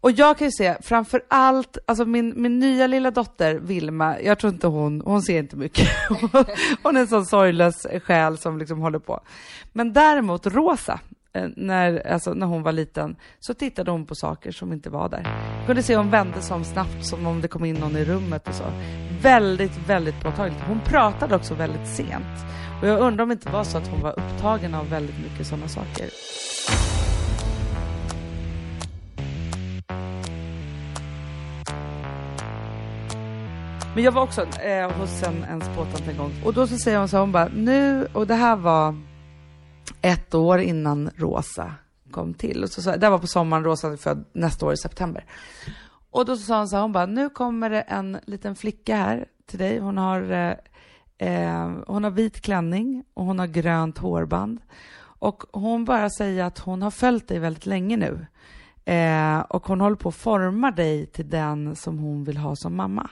[0.00, 4.38] Och jag kan ju se framför allt, alltså min, min nya lilla dotter Vilma, jag
[4.38, 5.88] tror inte hon, hon ser inte mycket.
[6.82, 9.20] hon är en sån sorglös själ som liksom håller på.
[9.72, 11.00] Men däremot Rosa,
[11.32, 15.08] Eh, när, alltså, när hon var liten, så tittade hon på saker som inte var
[15.08, 15.22] där.
[15.58, 18.04] Jag kunde se hon vände sig om snabbt som om det kom in någon i
[18.04, 18.64] rummet och så.
[19.22, 20.60] Väldigt, väldigt påtagligt.
[20.66, 22.44] Hon pratade också väldigt sent.
[22.82, 25.46] Och jag undrar om det inte var så att hon var upptagen av väldigt mycket
[25.46, 26.10] sådana saker.
[33.94, 36.98] Men jag var också eh, hos en, en spåtant en gång och då så säger
[36.98, 39.09] hon så här, hon bara nu, och det här var
[40.02, 41.74] ett år innan Rosa
[42.10, 42.62] kom till.
[42.62, 45.24] Och så, så, det var på sommaren, Rosa är född nästa år i september.
[46.10, 48.96] Och då så sa hon så här, hon bara, nu kommer det en liten flicka
[48.96, 49.78] här till dig.
[49.78, 50.54] Hon har, eh,
[51.28, 54.60] eh, hon har vit klänning och hon har grönt hårband.
[55.02, 58.26] Och hon bara säger att hon har följt dig väldigt länge nu.
[58.92, 62.76] Eh, och hon håller på att forma dig till den som hon vill ha som
[62.76, 63.10] mamma.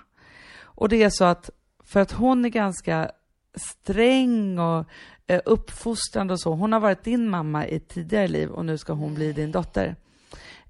[0.61, 1.51] Och det är så att
[1.85, 3.11] för att hon är ganska
[3.55, 4.87] sträng och
[5.29, 6.55] eh, uppfostrande och så.
[6.55, 9.53] Hon har varit din mamma i ett tidigare liv och nu ska hon bli din
[9.53, 9.97] dotter.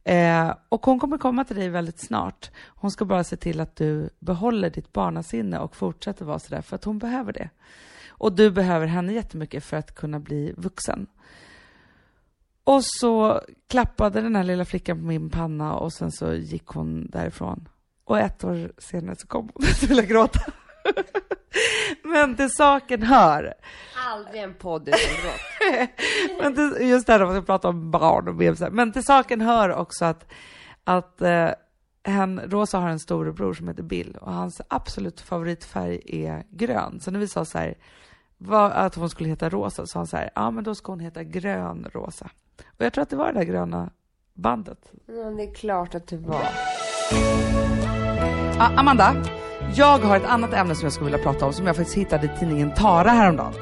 [0.04, 2.50] Eh, och hon kommer komma till dig väldigt snart.
[2.66, 6.76] Hon ska bara se till att du behåller ditt barnasinne och fortsätter vara sådär för
[6.76, 7.50] att hon behöver det.
[8.08, 11.06] Och du behöver henne jättemycket för att kunna bli vuxen.
[12.64, 17.06] Och så klappade den här lilla flickan på min panna och sen så gick hon
[17.10, 17.68] därifrån.
[18.04, 19.66] Och ett år senare så kom hon.
[19.80, 20.40] Jag ville gråta.
[22.02, 23.54] Men till saken hör.
[24.06, 25.90] Aldrig en podd utan gråt.
[26.40, 28.70] Men till, just det här om man ska prata om barn och bebisar.
[28.70, 30.26] Men till saken hör också att,
[30.84, 31.50] att eh,
[32.04, 37.00] hen, Rosa har en storebror som heter Bill och hans absolut favoritfärg är grön.
[37.00, 37.74] Så när vi sa så här,
[38.38, 40.92] vad, att hon skulle heta Rosa, så sa han så här, ja men då ska
[40.92, 42.30] hon heta Grön Rosa.
[42.66, 43.90] Och jag tror att det var det där gröna
[44.34, 44.92] bandet.
[45.06, 46.48] Ja, det är klart att det var.
[48.58, 49.16] Ah, Amanda,
[49.74, 52.26] jag har ett annat ämne som jag skulle vilja prata om som jag faktiskt hittade
[52.26, 53.52] i tidningen Tara häromdagen.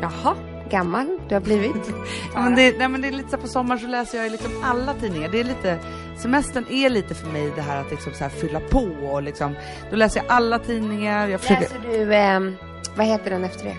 [0.00, 0.34] Jaha,
[0.70, 1.94] gammal du har blivit.
[2.34, 4.94] Men det, nej, men det är lite så på sommaren så läser jag liksom alla
[4.94, 5.28] tidningar.
[5.28, 5.78] Det är lite,
[6.18, 9.54] semestern är lite för mig det här att liksom så här fylla på och liksom,
[9.90, 11.28] då läser jag alla tidningar.
[11.28, 12.56] Jag försöker, Läser du, ehm,
[12.96, 13.76] vad heter den efter det?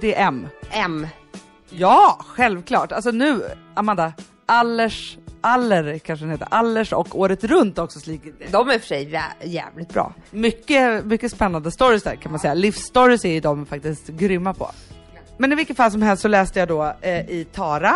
[0.00, 0.48] det är M.
[0.70, 1.06] M.
[1.70, 2.92] Ja, självklart.
[2.92, 3.42] Alltså nu,
[3.74, 4.12] Amanda,
[4.46, 7.98] Allers, Aller kanske den heter, Allers och Året Runt också.
[8.50, 10.14] De är för sig jä- jävligt bra.
[10.30, 12.54] Mycket, mycket spännande stories där kan man säga.
[12.54, 14.70] Livsstories är ju de faktiskt grymma på.
[15.38, 17.94] Men i vilket fall som helst så läste jag då eh, i Tara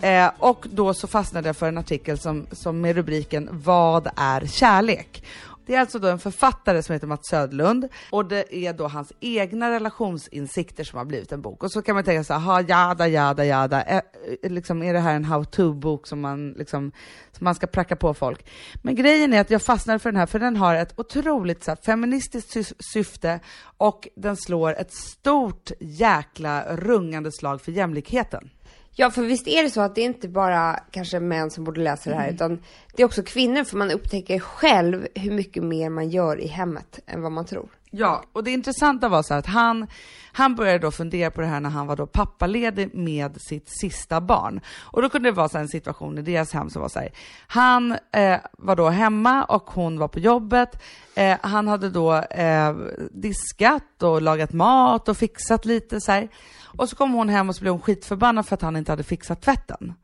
[0.00, 4.46] eh, och då så fastnade jag för en artikel som, som med rubriken Vad är
[4.46, 5.24] kärlek?
[5.66, 9.12] Det är alltså då en författare som heter Mats Södlund och det är då hans
[9.20, 11.62] egna relationsinsikter som har blivit en bok.
[11.62, 13.82] Och så kan man tänka så här, jada, jada, jada.
[13.82, 14.02] Är,
[14.42, 16.92] eh, liksom, är det här en how-to-bok som man, liksom,
[17.32, 18.46] som man ska pracka på folk?
[18.82, 21.70] Men grejen är att jag fastnade för den här, för den har ett otroligt så
[21.70, 23.40] här, feministiskt sy- syfte
[23.76, 28.50] och den slår ett stort jäkla rungande slag för jämlikheten.
[28.98, 31.80] Ja, för visst är det så att det är inte bara kanske män som borde
[31.80, 32.62] läsa det här, utan
[32.96, 37.00] det är också kvinnor, för man upptäcker själv hur mycket mer man gör i hemmet
[37.06, 37.68] än vad man tror.
[37.98, 39.86] Ja, och det intressanta var så här att han,
[40.32, 44.20] han började då fundera på det här när han var då pappaledig med sitt sista
[44.20, 44.60] barn.
[44.80, 46.98] Och då kunde det vara så här en situation i deras hem som var så
[46.98, 47.12] här,
[47.46, 50.82] han eh, var då hemma och hon var på jobbet.
[51.14, 52.76] Eh, han hade då eh,
[53.10, 56.28] diskat och lagat mat och fixat lite så här.
[56.64, 59.04] Och så kom hon hem och så blev hon skitförbannad för att han inte hade
[59.04, 59.94] fixat tvätten.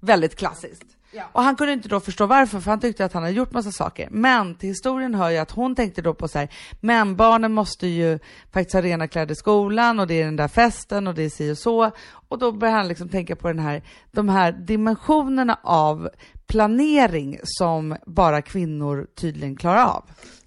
[0.00, 0.86] Väldigt klassiskt.
[1.14, 1.24] Ja.
[1.32, 3.72] Och han kunde inte då förstå varför, för han tyckte att han hade gjort massa
[3.72, 4.08] saker.
[4.10, 6.48] Men till historien hör ju att hon tänkte då på så här,
[6.80, 8.18] men barnen måste ju
[8.52, 11.28] faktiskt ha rena kläder i skolan och det är den där festen och det är
[11.28, 11.90] si och så.
[12.28, 16.08] Och då började han liksom tänka på den här, de här dimensionerna av
[16.46, 20.04] planering som bara kvinnor tydligen klarar av.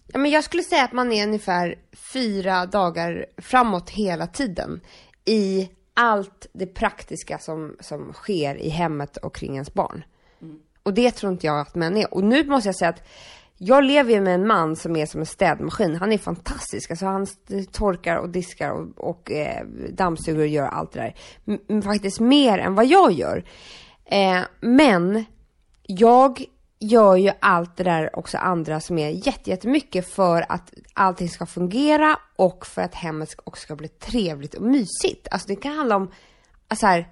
[0.08, 1.76] Ja, men jag skulle säga att man är ungefär
[2.14, 4.82] fyra dagar framåt hela tiden
[5.26, 10.04] i allt det praktiska som, som sker i hemmet och kring ens barn.
[10.86, 12.14] Och det tror inte jag att män är.
[12.14, 13.04] Och nu måste jag säga att
[13.58, 15.96] jag lever ju med en man som är som en städmaskin.
[15.96, 16.90] Han är fantastisk.
[16.92, 17.28] Alltså han
[17.72, 21.16] torkar och diskar och, och eh, dammsuger och gör allt det där.
[21.70, 23.44] M faktiskt mer än vad jag gör.
[24.06, 25.26] Eh, men
[25.84, 26.44] jag
[26.80, 32.20] gör ju allt det där också andra som är jättemycket för att allting ska fungera
[32.36, 35.28] och för att hemmet också ska bli trevligt och mysigt.
[35.32, 36.12] Alltså det kan handla om,
[36.76, 37.08] så här,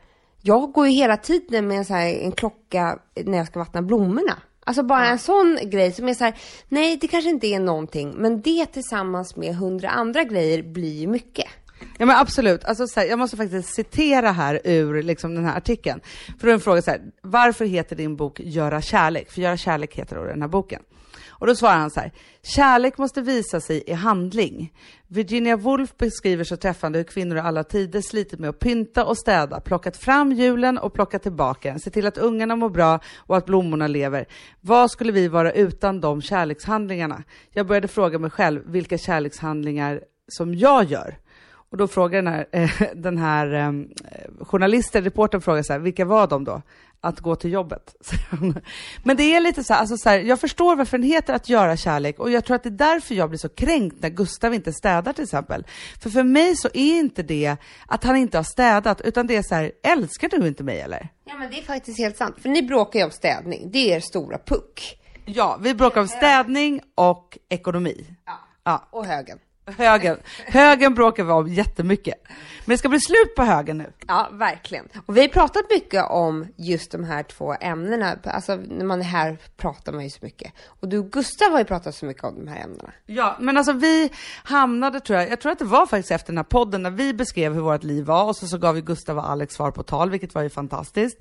[0.46, 3.82] jag går ju hela tiden med en, så här, en klocka när jag ska vattna
[3.82, 4.38] blommorna.
[4.66, 6.34] Alltså bara en sån grej som är så här,
[6.70, 11.08] nej det kanske inte är någonting, men det tillsammans med hundra andra grejer blir ju
[11.08, 11.46] mycket.
[11.98, 12.66] Ja men absolut.
[12.66, 16.02] Alltså, så här, jag måste faktiskt citera här ur liksom, den här artikeln.
[16.40, 19.32] För då är en fråga så här, varför heter din bok Göra kärlek?
[19.32, 20.82] För Göra kärlek heter då den här boken.
[21.44, 22.12] Och då svarar han så här,
[22.44, 24.74] kärlek måste visa sig i handling.
[25.08, 29.18] Virginia Woolf beskriver så träffande hur kvinnor i alla tider slitit med att pynta och
[29.18, 33.38] städa, plockat fram julen och plockat tillbaka den, se till att ungarna mår bra och
[33.38, 34.26] att blommorna lever.
[34.62, 37.24] Vad skulle vi vara utan de kärlekshandlingarna?
[37.52, 41.18] Jag började fråga mig själv vilka kärlekshandlingar som jag gör.
[41.72, 43.72] Och då frågar den här, eh, den här eh,
[44.46, 46.62] journalisten, reportern frågar så här, vilka var de då?
[47.06, 47.96] Att gå till jobbet.
[49.04, 51.50] Men det är lite så här, alltså så här, jag förstår varför den heter att
[51.50, 54.54] göra kärlek och jag tror att det är därför jag blir så kränkt när Gustav
[54.54, 55.66] inte städar till exempel.
[56.00, 57.56] För för mig så är inte det
[57.88, 61.10] att han inte har städat, utan det är så här, älskar du inte mig eller?
[61.26, 63.96] Ja men det är faktiskt helt sant, för ni bråkar ju om städning, det är
[63.96, 65.00] er stora puck.
[65.26, 68.06] Ja, vi bråkar om städning och ekonomi.
[68.26, 68.88] Ja, ja.
[68.92, 69.40] och högen.
[69.66, 70.18] Högen.
[70.46, 72.16] Högen bråkar vi om jättemycket.
[72.66, 73.94] Men det ska bli slut på högen nu.
[74.08, 74.88] Ja, verkligen.
[75.06, 78.18] Och vi har pratat mycket om just de här två ämnena.
[78.24, 80.54] Alltså när man är här pratar man ju så mycket.
[80.66, 82.92] Och du och Gustav har ju pratat så mycket om de här ämnena.
[83.06, 84.12] Ja, men alltså vi
[84.44, 87.14] hamnade tror jag, jag tror att det var faktiskt efter den här podden när vi
[87.14, 89.84] beskrev hur vårt liv var och så, så gav ju Gustav och Alex svar på
[89.84, 91.18] tal, vilket var ju fantastiskt.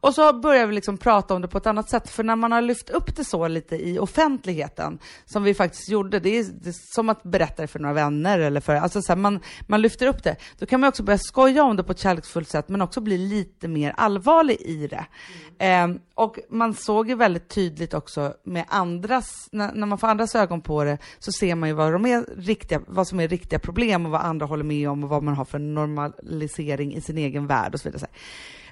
[0.00, 2.52] Och så börjar vi liksom prata om det på ett annat sätt, för när man
[2.52, 6.68] har lyft upp det så lite i offentligheten, som vi faktiskt gjorde, det är, det
[6.68, 9.82] är som att berätta det för några vänner eller för, alltså så här, man, man
[9.82, 12.68] lyfter upp det, då kan man också börja skoja om det på ett kärleksfullt sätt,
[12.68, 15.06] men också bli lite mer allvarlig i det.
[15.58, 15.90] Mm.
[15.90, 20.34] Eh, och man såg ju väldigt tydligt också med andras, när, när, man får andras
[20.34, 23.58] ögon på det, så ser man ju vad, de är riktiga, vad som är riktiga
[23.58, 27.18] problem och vad andra håller med om och vad man har för normalisering i sin
[27.18, 28.06] egen värld och så vidare.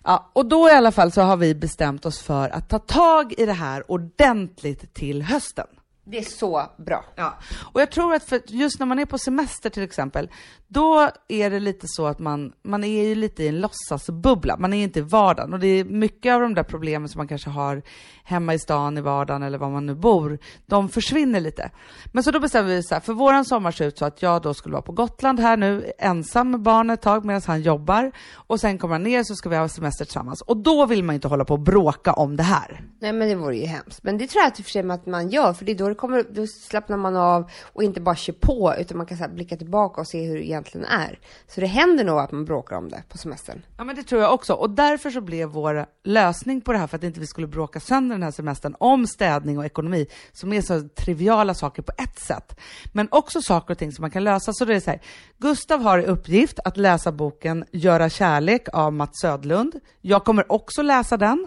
[0.05, 3.35] Ja, och då i alla fall så har vi bestämt oss för att ta tag
[3.38, 5.67] i det här ordentligt till hösten.
[6.07, 7.05] Det är så bra.
[7.17, 7.38] Ja,
[7.73, 10.31] och jag tror att för just när man är på semester till exempel,
[10.69, 14.57] då är det lite så att man, man är ju lite i en låtsasbubbla.
[14.57, 17.29] Man är inte i vardagen och det är mycket av de där problemen som man
[17.29, 17.83] kanske har
[18.25, 21.71] hemma i stan i vardagen eller var man nu bor, de försvinner lite.
[22.12, 24.43] Men så då bestämde vi så här, för våran sommar ser ut så att jag
[24.43, 28.12] då skulle vara på Gotland här nu, ensam med barnet ett tag medan han jobbar
[28.35, 30.40] och sen kommer han ner så ska vi ha semester tillsammans.
[30.40, 32.85] Och då vill man inte hålla på och bråka om det här.
[33.01, 34.03] Nej men det vore ju hemskt.
[34.03, 36.01] Men det tror jag att för sig att man gör, för det är då då,
[36.01, 39.57] kommer, då slappnar man av och inte bara kör på utan man kan så blicka
[39.57, 41.19] tillbaka och se hur det egentligen är.
[41.47, 43.63] Så det händer nog att man bråkar om det på semestern.
[43.79, 46.87] Ja men det tror jag också och därför så blev vår lösning på det här
[46.87, 50.53] för att inte vi skulle bråka sönder den här semestern om städning och ekonomi som
[50.53, 52.61] är så triviala saker på ett sätt.
[52.93, 54.53] Men också saker och ting som man kan lösa.
[54.53, 55.01] Så det är så här,
[55.39, 59.81] Gustav har i uppgift att läsa boken Göra kärlek av Mats Södlund.
[60.01, 61.47] Jag kommer också läsa den.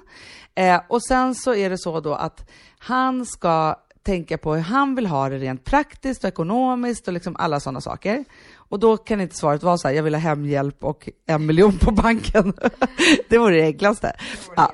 [0.55, 3.75] Eh, och sen så är det så då att han ska
[4.07, 7.81] tänka på hur han vill ha det rent praktiskt och ekonomiskt och liksom alla sådana
[7.81, 8.25] saker.
[8.55, 11.77] Och då kan inte svaret vara så här, jag vill ha hemhjälp och en miljon
[11.77, 12.53] på banken.
[13.29, 14.15] det vore det enklaste.
[14.17, 14.69] Det vore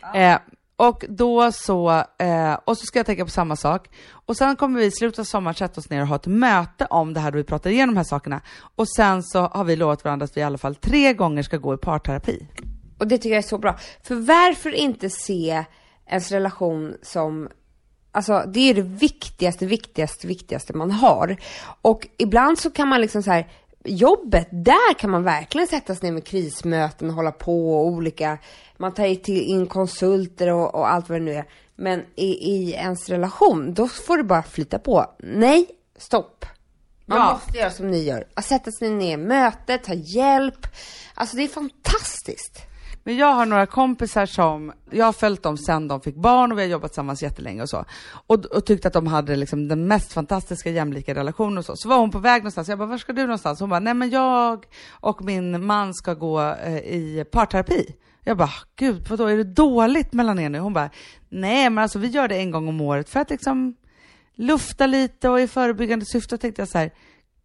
[0.00, 0.14] ja.
[0.14, 0.38] Eh,
[0.76, 3.90] och då så, eh, och så ska jag tänka på samma sak.
[4.10, 6.86] Och sen kommer vi i slutet av sommaren sätta oss ner och ha ett möte
[6.90, 8.40] om det här då vi pratar igenom de här sakerna.
[8.76, 11.56] Och sen så har vi lovat varandra att vi i alla fall tre gånger ska
[11.56, 12.46] gå i parterapi.
[12.98, 13.76] Och det tycker jag är så bra.
[14.02, 15.64] För varför inte se
[16.06, 17.48] ens relation som
[18.12, 21.36] Alltså det är det viktigaste, viktigaste, viktigaste man har.
[21.82, 23.48] Och ibland så kan man liksom så här,
[23.84, 28.38] jobbet, där kan man verkligen sätta sig ner med krismöten och hålla på och olika,
[28.76, 31.44] man tar in konsulter och, och allt vad det nu är.
[31.76, 35.06] Men i, i ens relation, då får det bara flyta på.
[35.18, 36.44] Nej, stopp.
[37.06, 37.32] Man ja.
[37.32, 38.26] måste göra som ni gör.
[38.34, 40.66] Att sätta sig ner i mötet, ta hjälp.
[41.14, 42.67] Alltså det är fantastiskt.
[43.08, 46.58] Men jag har några kompisar som, jag har följt dem sedan de fick barn och
[46.58, 47.84] vi har jobbat tillsammans jättelänge och så.
[48.26, 51.76] Och, och tyckte att de hade liksom den mest fantastiska jämlika relationen och så.
[51.76, 53.60] Så var hon på väg någonstans, jag bara, var ska du någonstans?
[53.60, 57.96] Hon bara, nej men jag och min man ska gå eh, i parterapi.
[58.24, 60.58] Jag bara, gud vadå, är det dåligt mellan er nu?
[60.58, 60.90] Hon bara,
[61.28, 63.76] nej men alltså vi gör det en gång om året för att liksom
[64.34, 66.90] lufta lite och i förebyggande syfte tänkte jag så här,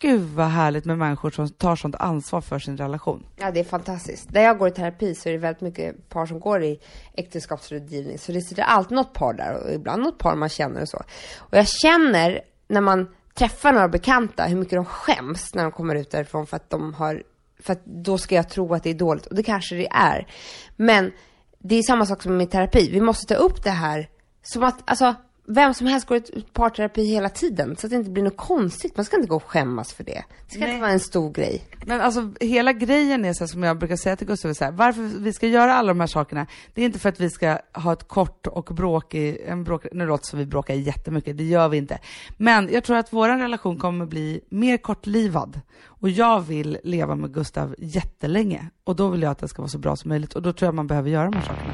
[0.03, 3.25] gud vad härligt med människor som tar sånt ansvar för sin relation.
[3.35, 4.33] Ja, det är fantastiskt.
[4.33, 6.79] Där jag går i terapi så är det väldigt mycket par som går i
[7.13, 8.17] äktenskapsrådgivning.
[8.19, 10.97] Så det sitter alltid något par där och ibland något par man känner och så.
[11.37, 15.95] Och jag känner när man träffar några bekanta hur mycket de skäms när de kommer
[15.95, 17.23] ut därifrån för att de har,
[17.59, 20.27] för att då ska jag tro att det är dåligt och det kanske det är.
[20.75, 21.11] Men
[21.59, 22.89] det är samma sak som med terapi.
[22.91, 24.09] Vi måste ta upp det här
[24.41, 25.15] som att, alltså
[25.45, 28.97] vem som helst går i parterapi hela tiden så att det inte blir något konstigt.
[28.97, 30.23] Man ska inte gå och skämmas för det.
[30.45, 30.69] Det ska Nej.
[30.69, 31.63] inte vara en stor grej.
[31.85, 34.71] Men alltså hela grejen är så här, som jag brukar säga till Gustav, så här,
[34.71, 37.57] varför vi ska göra alla de här sakerna, det är inte för att vi ska
[37.73, 41.43] ha ett kort och bråkig, en bråk, nu låter det som vi bråkar jättemycket, det
[41.43, 41.99] gör vi inte.
[42.37, 45.61] Men jag tror att vår relation kommer bli mer kortlivad.
[45.85, 48.69] Och jag vill leva med Gustav jättelänge.
[48.83, 50.33] Och då vill jag att det ska vara så bra som möjligt.
[50.33, 51.73] Och då tror jag man behöver göra de här sakerna.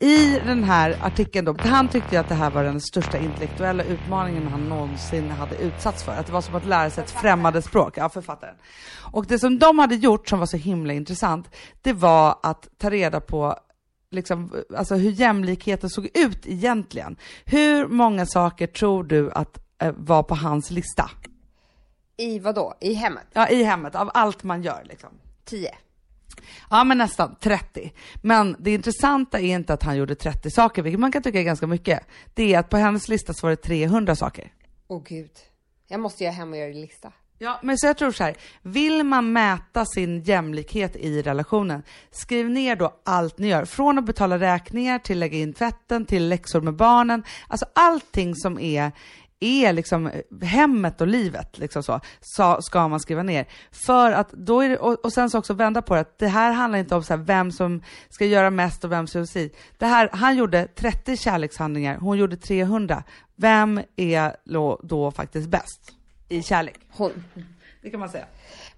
[0.00, 4.46] I den här artikeln då, han tyckte att det här var den största intellektuella utmaningen
[4.46, 6.12] han någonsin hade utsatts för.
[6.12, 7.96] Att det var som att lära sig ett främmande språk.
[7.96, 8.54] Ja, författaren.
[9.12, 12.90] Och det som de hade gjort som var så himla intressant, det var att ta
[12.90, 13.58] reda på
[14.14, 17.16] liksom, alltså hur jämlikheten såg ut egentligen.
[17.44, 21.10] Hur många saker tror du att eh, var på hans lista?
[22.16, 22.74] I vad då?
[22.80, 23.26] I hemmet?
[23.32, 25.10] Ja, i hemmet, av allt man gör liksom.
[25.44, 25.74] 10.
[26.70, 27.92] Ja, men nästan 30.
[28.22, 31.44] Men det intressanta är inte att han gjorde 30 saker, vilket man kan tycka är
[31.44, 32.06] ganska mycket.
[32.34, 34.52] Det är att på hennes lista så var det 300 saker.
[34.86, 35.30] Åh gud.
[35.88, 37.12] Jag måste göra hem och göra lista.
[37.44, 42.50] Ja, men så jag tror så här, vill man mäta sin jämlikhet i relationen, skriv
[42.50, 43.64] ner då allt ni gör.
[43.64, 47.24] Från att betala räkningar till lägga in tvätten, till läxor med barnen.
[47.48, 48.92] Alltså allting som är
[49.40, 53.46] är liksom eh, hemmet och livet, liksom så, så, ska man skriva ner.
[53.86, 56.28] För att då är det, och, och sen så också vända på det, att det
[56.28, 59.54] här handlar inte om så vem som ska göra mest och vem som si.
[59.78, 63.02] Det här, han gjorde 30 kärlekshandlingar, hon gjorde 300.
[63.36, 65.94] Vem är då, då faktiskt bäst
[66.28, 66.74] i kärlek?
[66.90, 67.24] Hon.
[67.82, 68.24] Det kan man säga.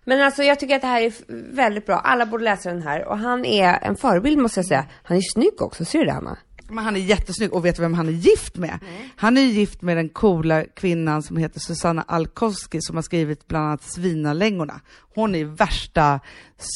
[0.04, 1.12] Men alltså jag tycker att det här är
[1.54, 1.98] väldigt bra.
[1.98, 3.04] Alla borde läsa den här.
[3.04, 4.86] Och han är en förebild måste jag säga.
[5.02, 6.38] Han är snygg också, ser du det Hanna?
[6.68, 8.78] Men han är jättesnygg och vet du vem han är gift med?
[8.88, 9.08] Mm.
[9.16, 13.66] Han är gift med den coola kvinnan som heter Susanna Alkowski som har skrivit bland
[13.66, 14.80] annat Svinalängorna.
[15.14, 16.20] Hon är värsta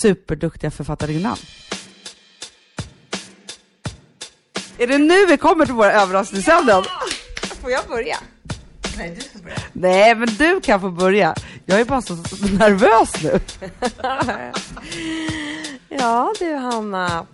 [0.02, 1.36] superduktiga författarinnan.
[4.78, 6.82] Är det nu vi kommer till våra överraskningsämnen?
[7.60, 8.16] Får jag börja?
[8.96, 9.56] Nej, du ska börja.
[9.72, 11.34] Nej, men du kan få börja.
[11.66, 12.14] Jag är bara så
[12.58, 13.40] nervös nu.
[15.88, 17.26] ja du Hanna.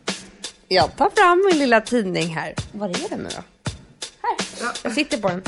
[0.68, 2.54] Jag tar fram min lilla tidning här.
[2.72, 3.42] Var är den nu då?
[4.22, 4.72] Här.
[4.82, 5.42] Jag sitter på den.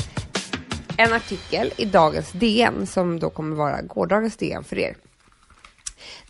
[0.97, 4.95] En artikel i dagens DN som då kommer vara gårdagens DN för er.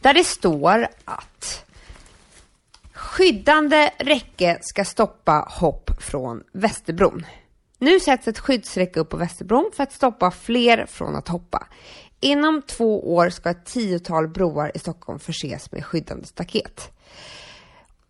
[0.01, 1.65] Där det står att
[2.93, 7.25] skyddande räcke ska stoppa hopp från Västerbron.
[7.81, 11.67] Nu sätts ett skyddsräcke upp på Västerbron för att stoppa fler från att hoppa.
[12.19, 16.91] Inom två år ska ett tiotal broar i Stockholm förses med skyddande staket.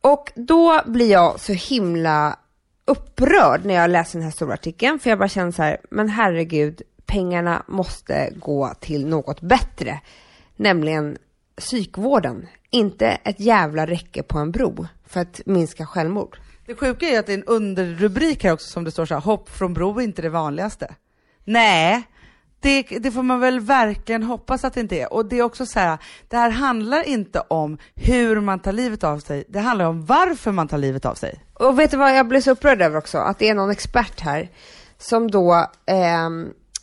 [0.02, 2.40] Och då blir jag så himla
[2.86, 6.10] upprörd när jag läser den här stora artikeln, för jag bara känner så här, men
[6.10, 10.00] herregud, pengarna måste gå till något bättre,
[10.56, 11.18] nämligen
[11.58, 16.38] psykvården, inte ett jävla räcke på en bro för att minska självmord.
[16.70, 19.22] Det sjuka är att det är en underrubrik här också som det står så här,
[19.22, 20.96] hopp från bro är inte det vanligaste.
[21.44, 22.04] Nej,
[22.60, 25.14] det, det, får man väl verkligen hoppas att det inte är.
[25.14, 25.98] Och det är också så här,
[26.28, 30.52] det här handlar inte om hur man tar livet av sig, det handlar om varför
[30.52, 31.44] man tar livet av sig.
[31.54, 33.18] Och vet du vad jag blev så upprörd över också?
[33.18, 34.50] Att det är någon expert här
[34.98, 35.54] som då
[35.86, 36.30] eh,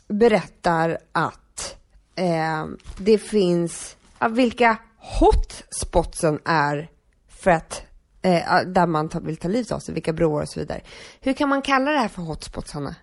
[0.09, 1.77] berättar att
[2.15, 2.67] eh,
[2.97, 3.97] det finns,
[4.31, 6.89] vilka hotspotsen är
[7.29, 7.86] för att
[8.27, 10.81] eh, ah, där man vill ta livet av sig, vilka broar och så vidare.
[11.21, 12.95] Hur kan man kalla det här för hotspots, Hanna?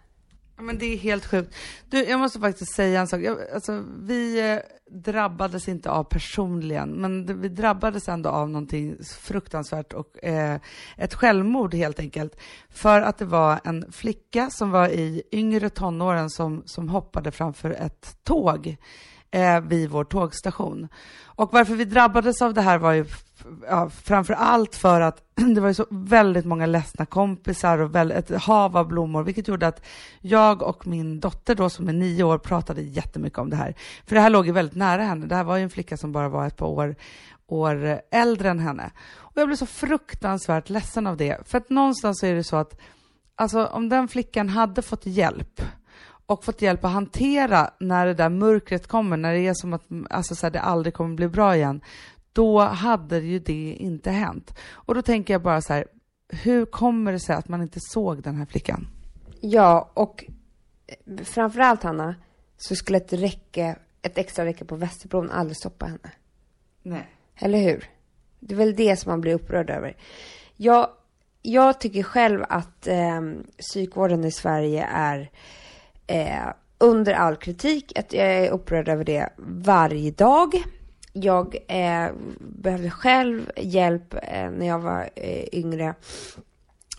[0.64, 1.56] men det är helt sjukt.
[1.90, 3.22] Du, jag måste faktiskt säga en sak.
[3.22, 4.60] Jag, alltså, vi eh,
[4.92, 10.60] drabbades inte av personligen, men det, vi drabbades ändå av någonting fruktansvärt och eh,
[10.98, 12.38] ett självmord helt enkelt.
[12.70, 17.70] För att det var en flicka som var i yngre tonåren som, som hoppade framför
[17.70, 18.78] ett tåg
[19.32, 20.88] eh, vid vår tågstation.
[21.24, 23.06] Och varför vi drabbades av det här var ju
[23.68, 25.22] ja, framför allt för att
[25.56, 29.68] det var ju så väldigt många ledsna kompisar och ett hav av blommor, vilket gjorde
[29.68, 29.86] att
[30.20, 33.76] jag och min dotter då som är nio år pratade jättemycket om det här.
[34.06, 35.26] För det här låg ju väldigt nära henne.
[35.26, 36.96] Det här var ju en flicka som bara var ett par år,
[37.48, 38.92] år äldre än henne.
[39.16, 41.48] Och jag blev så fruktansvärt ledsen av det.
[41.48, 42.80] För att någonstans så är det så att
[43.36, 45.62] alltså, om den flickan hade fått hjälp
[46.26, 49.84] och fått hjälp att hantera när det där mörkret kommer, när det är som att
[50.10, 51.82] alltså, så här, det aldrig kommer bli bra igen,
[52.34, 54.60] då hade ju det inte hänt.
[54.72, 55.88] Och då tänker jag bara så här,
[56.30, 58.88] hur kommer det sig att man inte såg den här flickan?
[59.42, 60.26] Ja, och
[61.24, 62.16] framförallt Hanna,
[62.58, 66.12] så skulle ett räcke, ett extra räcke på Västerbron aldrig stoppa henne.
[66.84, 67.10] Nej.
[67.36, 67.90] Eller hur?
[68.40, 69.98] Det är väl det som man blir upprörd över.
[70.56, 70.90] Jag,
[71.42, 73.22] jag tycker själv att eh,
[73.58, 75.32] psykvården i Sverige är
[76.08, 78.00] eh, under all kritik.
[78.00, 80.54] Att jag är upprörd över det varje dag.
[81.14, 85.96] Jag eh, behövde själv hjälp eh, när jag var eh, yngre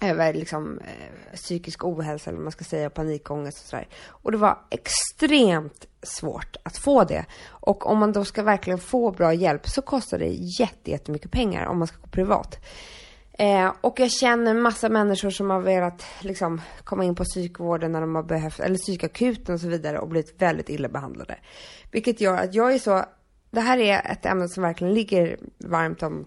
[0.02, 3.88] över liksom, eh, psykisk ohälsa, eller vad man ska säga, panikångest och sådär.
[4.08, 7.24] Och det var extremt svårt att få det.
[7.48, 10.36] Och om man då ska verkligen få bra hjälp så kostar det
[10.84, 12.58] jättemycket pengar om man ska gå privat.
[13.38, 18.00] Eh, och jag känner massa människor som har velat liksom, komma in på psykvården när
[18.00, 21.38] de har behövt, eller psykakuten och så vidare och blivit väldigt illa behandlade.
[21.90, 23.04] Vilket gör att jag är så,
[23.54, 26.26] det här är ett ämne som verkligen ligger varmt om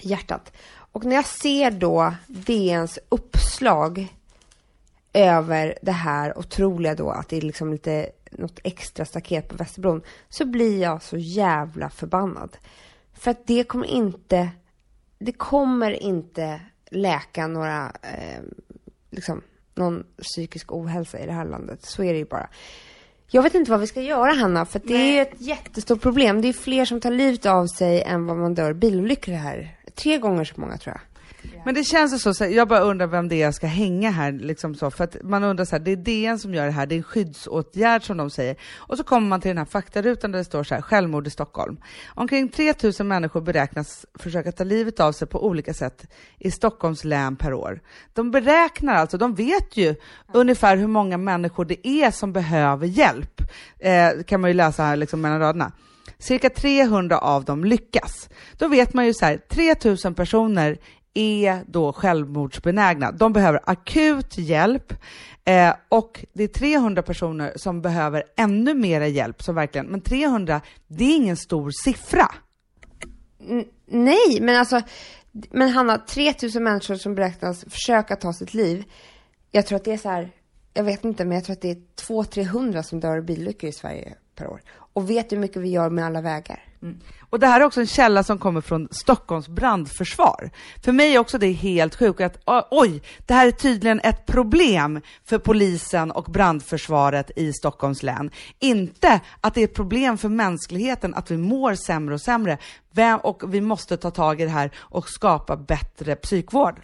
[0.00, 0.52] hjärtat.
[0.92, 4.08] och när jag ser då DNs uppslag
[5.12, 10.02] över det här otroliga då att det är liksom lite något extra staket på Västerbron
[10.28, 12.56] så blir jag så jävla förbannad.
[13.12, 14.50] För att det kommer inte,
[15.18, 18.42] det kommer inte läka några, eh,
[19.10, 19.42] liksom,
[19.74, 21.84] någon psykisk ohälsa i det här landet.
[21.84, 22.48] Så är det ju bara.
[23.30, 26.42] Jag vet inte vad vi ska göra Hanna, för det är ett jättestort problem.
[26.42, 29.76] Det är fler som tar livet av sig än vad man dör bilolyckor här.
[29.94, 31.13] Tre gånger så många tror jag.
[31.64, 34.32] Men det känns så, så jag bara undrar vem det är jag ska hänga här,
[34.32, 36.86] liksom så, för att man undrar så här, det är DN som gör det här,
[36.86, 38.56] det är en skyddsåtgärd som de säger.
[38.76, 41.30] Och så kommer man till den här faktarutan där det står så här, självmord i
[41.30, 41.76] Stockholm.
[42.06, 46.06] Omkring 3000 människor beräknas försöka ta livet av sig på olika sätt
[46.38, 47.80] i Stockholms län per år.
[48.12, 49.94] De beräknar alltså, de vet ju
[50.32, 53.40] ungefär hur många människor det är som behöver hjälp,
[53.78, 55.72] eh, kan man ju läsa här liksom mellan raderna.
[56.18, 58.28] Cirka 300 av dem lyckas.
[58.58, 60.78] Då vet man ju så här, 3000 personer
[61.14, 63.12] är då självmordsbenägna.
[63.12, 64.92] De behöver akut hjälp
[65.44, 69.86] eh, och det är 300 personer som behöver ännu mer hjälp, så verkligen.
[69.86, 72.26] Men 300, det är ingen stor siffra.
[73.48, 74.80] N nej, men alltså,
[75.50, 78.84] men Hanna, 3000 människor som beräknas försöka ta sitt liv.
[79.50, 80.30] Jag tror att det är så här,
[80.74, 83.72] jag vet inte, men jag tror att det är 200-300 som dör i bilolyckor i
[83.72, 84.60] Sverige per år.
[84.94, 86.62] Och vet du hur mycket vi gör med alla vägar?
[86.84, 86.98] Mm.
[87.30, 90.50] Och det här är också en källa som kommer från Stockholms brandförsvar.
[90.84, 94.26] För mig är också det helt sjukt att ah, oj, det här är tydligen ett
[94.26, 98.30] problem för polisen och brandförsvaret i Stockholms län.
[98.58, 102.58] Inte att det är ett problem för mänskligheten att vi mår sämre och sämre.
[102.92, 106.80] Vem, och vi måste ta tag i det här och skapa bättre psykvård.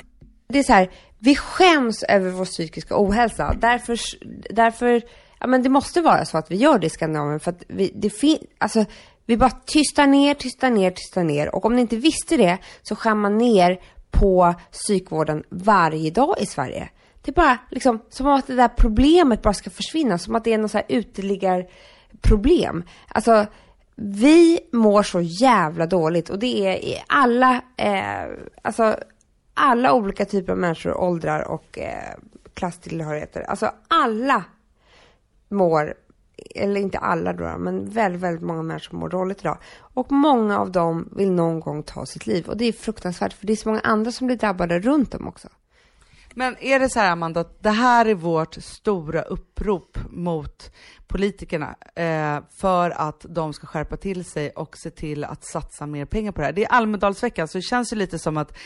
[0.49, 3.55] Det är så här, vi skäms över vår psykiska ohälsa.
[3.61, 3.99] Därför,
[4.51, 5.03] därför
[5.41, 7.93] ja men det måste vara så att vi gör det i Skandinavien för att vi,
[7.95, 8.85] det finns, alltså
[9.27, 11.55] vi bara tystar ner, tystar ner, tystar ner.
[11.55, 16.47] Och om ni inte visste det så skär man ner på psykvården varje dag i
[16.47, 16.89] Sverige.
[17.23, 20.53] Det är bara liksom som att det där problemet bara ska försvinna, som att det
[20.53, 22.85] är något så här uteliggarproblem.
[23.09, 23.47] Alltså,
[23.95, 28.25] vi mår så jävla dåligt och det är i alla, eh,
[28.63, 28.97] alltså
[29.55, 32.15] alla olika typer av människor, åldrar och eh,
[32.55, 33.43] klasstillhörigheter.
[33.43, 34.45] Alltså alla
[35.49, 35.95] mår
[36.55, 39.59] eller inte alla då, men väldigt, väldigt många människor mår dåligt idag.
[39.95, 42.49] Och många av dem vill någon gång ta sitt liv.
[42.49, 45.29] Och det är fruktansvärt, för det är så många andra som blir drabbade runt dem
[45.29, 45.49] också.
[46.35, 50.73] Men är det så här Amanda, att det här är vårt stora upprop mot
[51.07, 56.05] politikerna eh, för att de ska skärpa till sig och se till att satsa mer
[56.05, 56.53] pengar på det här.
[56.53, 58.59] Det är Almedalsveckan, så det känns ju lite som att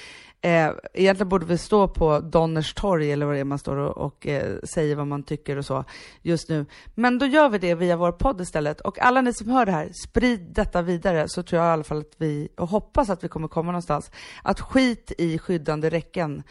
[0.45, 3.97] Eh, egentligen borde vi stå på Donners torg eller vad det är man står och,
[3.97, 5.85] och eh, säger vad man tycker och så
[6.23, 6.67] just nu.
[6.95, 8.81] Men då gör vi det via vår podd istället.
[8.81, 11.85] Och alla ni som hör det här, sprid detta vidare så tror jag i alla
[11.85, 14.11] fall att vi, och hoppas att vi kommer komma någonstans,
[14.43, 16.43] att skit i skyddande räcken.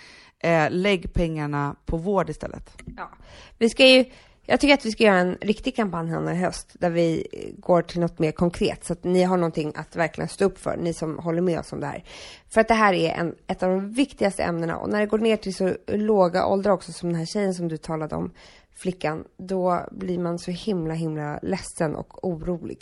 [0.43, 2.69] Eh, lägg pengarna på vård istället.
[2.97, 3.09] Ja,
[3.57, 4.05] vi ska ju
[4.45, 7.27] jag tycker att vi ska göra en riktig kampanj här i höst där vi
[7.57, 10.77] går till något mer konkret så att ni har någonting att verkligen stå upp för,
[10.77, 12.03] ni som håller med oss om det här.
[12.49, 15.17] För att det här är en, ett av de viktigaste ämnena och när det går
[15.17, 18.31] ner till så låga åldrar också som den här tjejen som du talade om,
[18.75, 22.79] flickan, då blir man så himla himla ledsen och orolig.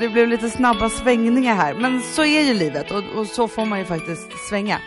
[0.00, 3.66] Det blev lite snabba svängningar här, men så är ju livet och, och så får
[3.66, 4.78] man ju faktiskt svänga.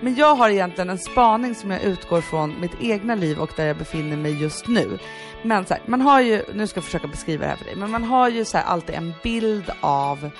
[0.00, 3.66] Men jag har egentligen en spaning som jag utgår från mitt egna liv och där
[3.66, 4.98] jag befinner mig just nu.
[5.42, 7.76] Men så här, man har ju, nu ska jag försöka beskriva det här för dig,
[7.76, 10.30] men man har ju så här alltid en bild av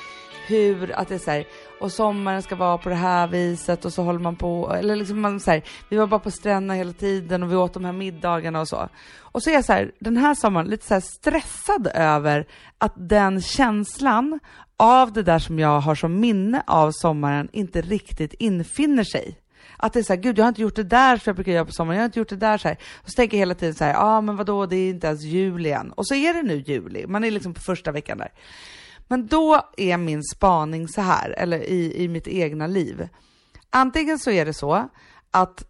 [0.50, 1.44] hur, att det är så här,
[1.80, 5.20] och sommaren ska vara på det här viset och så håller man på, eller liksom
[5.20, 7.92] man så här, vi var bara på stränderna hela tiden och vi åt de här
[7.92, 8.88] middagarna och så.
[9.18, 12.46] Och så är jag så här, den här sommaren lite så här stressad över
[12.78, 14.40] att den känslan
[14.76, 19.38] av det där som jag har som minne av sommaren inte riktigt infinner sig.
[19.76, 21.52] Att det är så här, gud jag har inte gjort det där som jag brukar
[21.52, 22.76] göra på sommaren, jag har inte gjort det där så här.
[23.02, 25.06] Och så tänker jag hela tiden så här, ja ah, men vadå, det är inte
[25.06, 25.92] ens juli än.
[25.92, 28.32] Och så är det nu juli, man är liksom på första veckan där.
[29.10, 33.08] Men då är min spaning så här, eller i, i mitt egna liv.
[33.70, 34.88] Antingen så är det så
[35.30, 35.64] att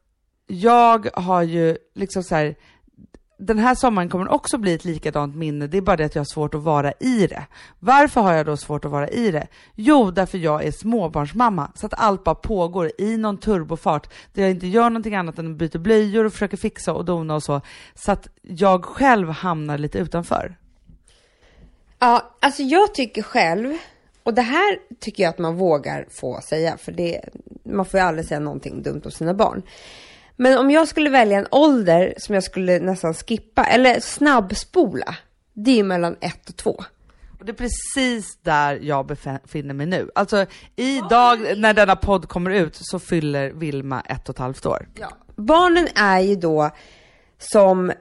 [0.46, 2.54] jag har ju liksom så här,
[3.38, 6.20] den här sommaren kommer också bli ett likadant minne, det är bara det att jag
[6.20, 7.46] har svårt att vara i det.
[7.78, 9.46] Varför har jag då svårt att vara i det?
[9.74, 14.50] Jo, därför jag är småbarnsmamma, så att allt bara pågår i någon turbofart, där jag
[14.50, 17.60] inte gör någonting annat än att byta blöjor och försöker fixa och dona och så,
[17.94, 20.56] så att jag själv hamnar lite utanför.
[22.00, 23.76] Ja, alltså jag tycker själv,
[24.22, 27.20] och det här tycker jag att man vågar få säga, för det,
[27.64, 29.62] man får ju aldrig säga någonting dumt om sina barn.
[30.36, 35.16] Men om jag skulle välja en ålder som jag skulle nästan skippa, eller snabbspola,
[35.52, 36.84] det är mellan ett och två.
[37.38, 40.10] Och det är precis där jag befinner mig nu.
[40.14, 40.46] Alltså
[40.76, 44.88] idag när denna podd kommer ut så fyller Vilma ett och ett halvt år.
[44.94, 45.08] Ja.
[45.36, 46.70] Barnen är ju då
[47.38, 47.92] som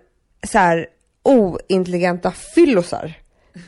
[0.47, 0.87] så här
[1.23, 3.13] ointelligenta fyllosar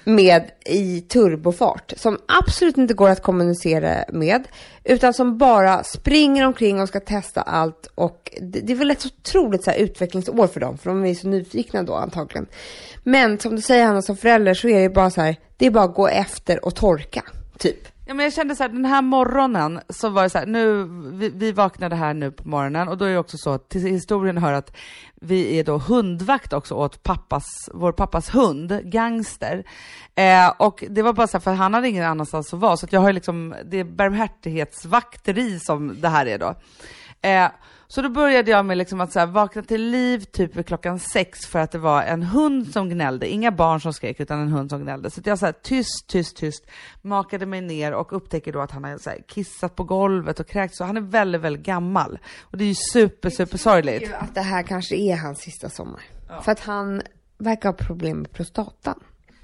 [0.03, 4.47] med i turbofart som absolut inte går att kommunicera med
[4.84, 9.01] utan som bara springer omkring och ska testa allt och det, det är väl ett
[9.01, 12.47] så otroligt så här utvecklingsår för dem för de är så nyfikna då antagligen.
[13.03, 15.71] Men som du säger Hanna som förälder så är det bara så här, det är
[15.71, 17.23] bara att gå efter och torka
[17.57, 17.88] typ.
[18.12, 20.84] Ja, men jag kände så här, den här morgonen så var det så här, nu,
[21.14, 23.82] vi, vi vaknade här nu på morgonen och då är det också så att till
[23.82, 24.78] historien hör att
[25.16, 29.64] vi är då hundvakt också åt pappas, vår pappas hund, Gangster.
[30.16, 32.86] Eh, och det var bara så här, för han hade ingen annanstans att vara, så
[32.86, 36.55] att jag har liksom, det är barmhärtighetsvakteri som det här är då.
[37.22, 37.49] Eh,
[37.91, 40.99] så då började jag med liksom att så här, vakna till liv typ vid klockan
[40.99, 44.47] sex för att det var en hund som gnällde, inga barn som skrek utan en
[44.47, 45.09] hund som gnällde.
[45.09, 46.65] Så jag så här, tyst, tyst, tyst
[47.01, 50.47] makade mig ner och upptäcker då att han har så här, kissat på golvet och
[50.47, 50.77] kräkts.
[50.77, 52.19] Så han är väldigt, väldigt gammal.
[52.41, 54.13] Och det är ju super, super sorgligt.
[54.13, 56.01] att det här kanske är hans sista sommar.
[56.29, 56.41] Ja.
[56.41, 57.01] För att han
[57.37, 58.99] verkar ha problem med prostatan.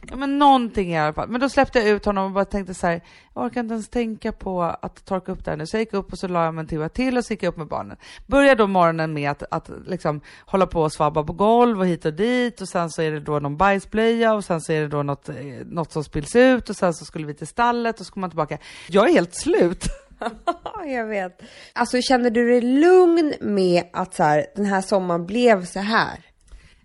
[0.09, 1.29] Ja men någonting i alla fall.
[1.29, 3.01] Men då släppte jag ut honom och bara tänkte så här,
[3.33, 5.67] jag orkar inte ens tänka på att torka upp det här nu.
[5.67, 7.43] Så jag gick upp och så la jag mig en timme till och så gick
[7.43, 7.97] jag upp med barnen.
[8.27, 12.05] Började då morgonen med att, att liksom hålla på och svabba på golv och hit
[12.05, 14.87] och dit och sen så är det då någon bajsblöja och sen så är det
[14.87, 15.35] då något, eh,
[15.65, 18.29] något som spills ut och sen så skulle vi till stallet och så kommer man
[18.29, 18.57] tillbaka.
[18.87, 19.83] Jag är helt slut.
[20.85, 21.41] jag vet.
[21.73, 26.19] Alltså känner du dig lugn med att så här, den här sommaren blev så här?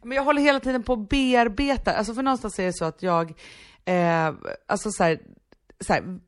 [0.05, 3.03] Men jag håller hela tiden på att bearbeta, alltså för någonstans är det så att
[3.03, 3.32] jag,
[3.84, 4.32] eh,
[4.66, 5.18] alltså så här,
[5.80, 6.18] så här,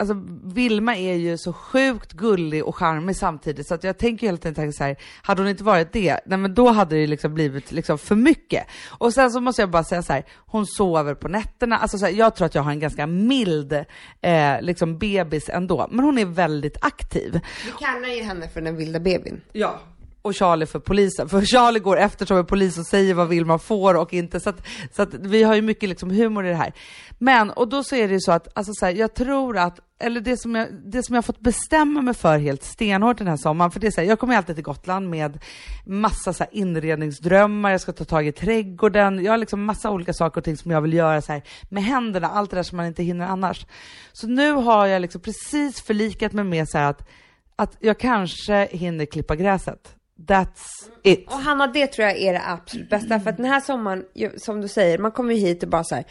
[0.00, 0.14] alltså
[0.44, 4.72] Vilma är ju så sjukt gullig och charmig samtidigt så att jag tänker hela tiden
[4.72, 7.98] så här, hade hon inte varit det, nej men då hade det liksom blivit liksom
[7.98, 8.66] för mycket.
[8.88, 12.04] Och sen så måste jag bara säga så här, hon sover på nätterna, alltså så
[12.04, 13.72] här, jag tror att jag har en ganska mild
[14.20, 17.40] eh, liksom bebis ändå, men hon är väldigt aktiv.
[17.66, 19.40] Vi kallar ju henne för den vilda bebisen.
[19.52, 19.80] Ja,
[20.22, 21.28] och Charlie för polisen.
[21.28, 24.40] För Charlie går efter som en polis och säger vad Vilma får och inte.
[24.40, 26.72] Så att, så att vi har ju mycket liksom humor i det här.
[27.18, 29.80] Men, och då så är det ju så att, alltså så här, jag tror att,
[29.98, 33.36] eller det som, jag, det som jag fått bestämma mig för helt stenhårt den här
[33.36, 35.38] sommaren, för det är så här, jag kommer alltid till Gotland med
[35.86, 40.12] massa så här inredningsdrömmar, jag ska ta tag i trädgården, jag har liksom massa olika
[40.12, 42.76] saker och ting som jag vill göra så här, med händerna, allt det där som
[42.76, 43.66] man inte hinner annars.
[44.12, 47.08] Så nu har jag liksom precis förlikat mig med så att,
[47.56, 49.96] att jag kanske hinner klippa gräset.
[50.26, 51.26] That's it.
[51.26, 53.20] Och Hanna, det tror jag är det absolut bästa.
[53.20, 54.04] För att den här sommaren,
[54.36, 56.04] som du säger, man kommer ju hit och bara så här,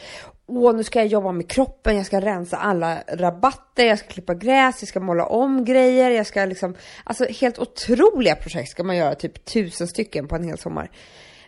[0.47, 4.33] åh nu ska jag jobba med kroppen, jag ska rensa alla rabatter, jag ska klippa
[4.33, 8.97] gräs, jag ska måla om grejer, jag ska liksom, alltså helt otroliga projekt ska man
[8.97, 10.91] göra, typ tusen stycken på en hel sommar.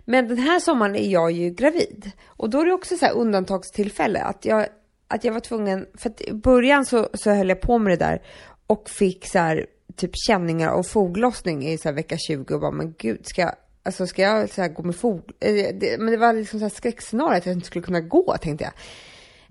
[0.05, 2.11] Men den här sommaren är jag ju gravid.
[2.27, 4.67] Och då är det också så här undantagstillfälle, att jag,
[5.07, 8.05] att jag var tvungen, för att i början så, så höll jag på med det
[8.05, 8.21] där
[8.67, 9.65] och fick så här
[9.95, 13.55] typ känningar och foglossning i så här vecka 20 och bara, men gud, ska jag,
[13.83, 15.31] alltså ska jag så här gå med fog...
[15.39, 18.37] Eh, det, men det var liksom så här skräckscenario att jag inte skulle kunna gå,
[18.41, 18.73] tänkte jag.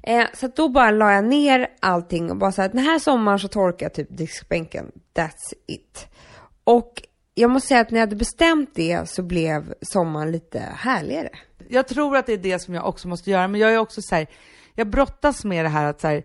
[0.03, 3.39] Eh, så då bara la jag ner allting och bara så här, den här sommaren
[3.39, 4.93] så torkar jag typ diskbänken.
[5.15, 6.07] That's it.
[6.65, 7.03] Och
[7.35, 11.31] jag måste säga att när jag hade bestämt det så blev sommaren lite härligare.
[11.69, 14.03] Jag tror att det är det som jag också måste göra, men jag är också
[14.03, 14.27] så här,
[14.75, 16.25] jag brottas med det här att så här,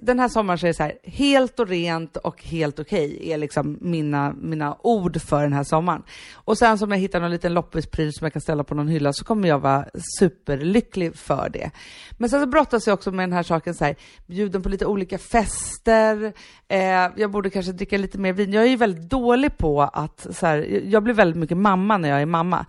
[0.00, 3.32] den här sommaren så är det så här, helt och rent och helt okej okay,
[3.32, 6.02] är liksom mina, mina ord för den här sommaren.
[6.34, 9.12] Och sen som jag hittar någon liten loppispryl som jag kan ställa på någon hylla
[9.12, 9.86] så kommer jag vara
[10.18, 11.70] superlycklig för det.
[12.18, 13.96] Men sen så brottas jag också med den här saken så här,
[14.26, 16.32] bjuden på lite olika fester,
[16.68, 18.52] eh, jag borde kanske dricka lite mer vin.
[18.52, 22.08] Jag är ju väldigt dålig på att, så här, jag blir väldigt mycket mamma när
[22.08, 22.66] jag är mamma.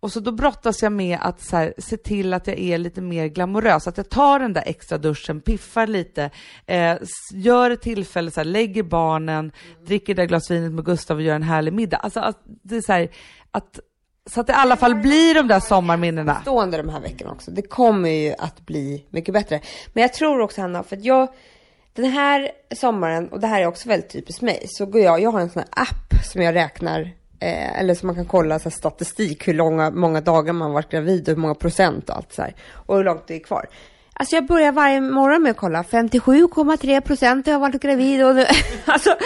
[0.00, 3.00] Och så då brottas jag med att så här, se till att jag är lite
[3.00, 6.30] mer glamorös, att jag tar den där extra duschen, piffar lite,
[6.66, 6.96] eh,
[7.34, 9.84] gör ett tillfälle, så här, lägger barnen, mm.
[9.84, 11.96] dricker det där glas vinet med Gustav och gör en härlig middag.
[11.96, 13.08] Alltså att det är så här,
[13.50, 13.80] att
[14.30, 16.40] så att det i alla fall blir de där sommarminnena.
[16.40, 17.50] Stående de här veckorna också.
[17.50, 19.60] Det kommer ju att bli mycket bättre.
[19.92, 21.28] Men jag tror också Hanna, för att jag,
[21.92, 25.30] den här sommaren, och det här är också väldigt typiskt mig, så går jag, jag
[25.30, 28.64] har en sån här app som jag räknar Eh, eller så man kan kolla så
[28.64, 32.32] här, statistik, hur långa, många dagar man varit gravid och hur många procent och allt
[32.32, 32.54] så här.
[32.72, 33.66] Och hur långt det är kvar.
[34.12, 38.34] Alltså jag börjar varje morgon med att kolla, 57,3 procent har jag varit gravid och
[38.34, 38.46] nu,
[38.84, 39.16] alltså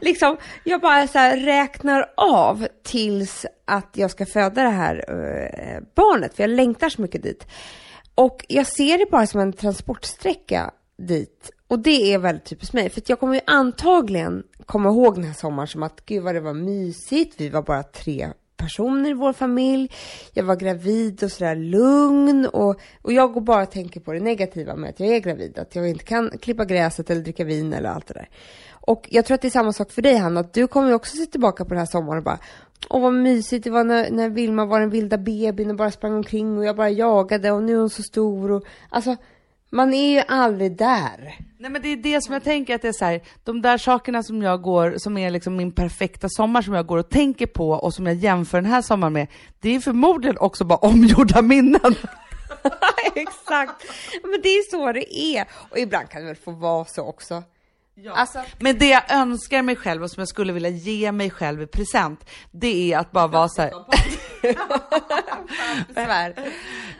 [0.00, 5.82] liksom, jag bara så här, räknar av tills att jag ska föda det här eh,
[5.94, 7.46] barnet, för jag längtar så mycket dit.
[8.14, 11.50] Och jag ser det bara som en transportsträcka dit.
[11.70, 15.34] Och det är väldigt typiskt mig, för jag kommer ju antagligen komma ihåg den här
[15.34, 19.32] sommaren som att gud vad det var mysigt, vi var bara tre personer i vår
[19.32, 19.92] familj.
[20.32, 24.20] Jag var gravid och sådär lugn och, och jag går bara och tänker på det
[24.20, 25.58] negativa med att jag är gravid.
[25.58, 28.28] Att jag inte kan klippa gräset eller dricka vin eller allt det där.
[28.70, 30.94] Och jag tror att det är samma sak för dig Hanna, att du kommer ju
[30.94, 32.38] också se tillbaka på den här sommaren och bara
[32.88, 36.14] Åh vad mysigt det var när, när Vilma var den vilda bebisen och bara sprang
[36.14, 39.16] omkring och jag bara jagade och nu är hon så stor och alltså
[39.70, 41.36] man är ju aldrig där.
[41.58, 43.78] Nej men det är det som jag tänker att det är så här, de där
[43.78, 47.46] sakerna som jag går, som är liksom min perfekta sommar som jag går och tänker
[47.46, 49.26] på och som jag jämför den här sommaren med,
[49.60, 51.94] det är förmodligen också bara omgjorda minnen.
[53.14, 53.84] Exakt,
[54.22, 55.48] men det är så det är.
[55.70, 57.42] Och ibland kan det väl få vara så också.
[57.94, 58.12] Ja.
[58.12, 61.62] Alltså, men det jag önskar mig själv och som jag skulle vilja ge mig själv
[61.62, 63.72] i present, det är att bara vara så här...
[65.88, 66.34] besvär.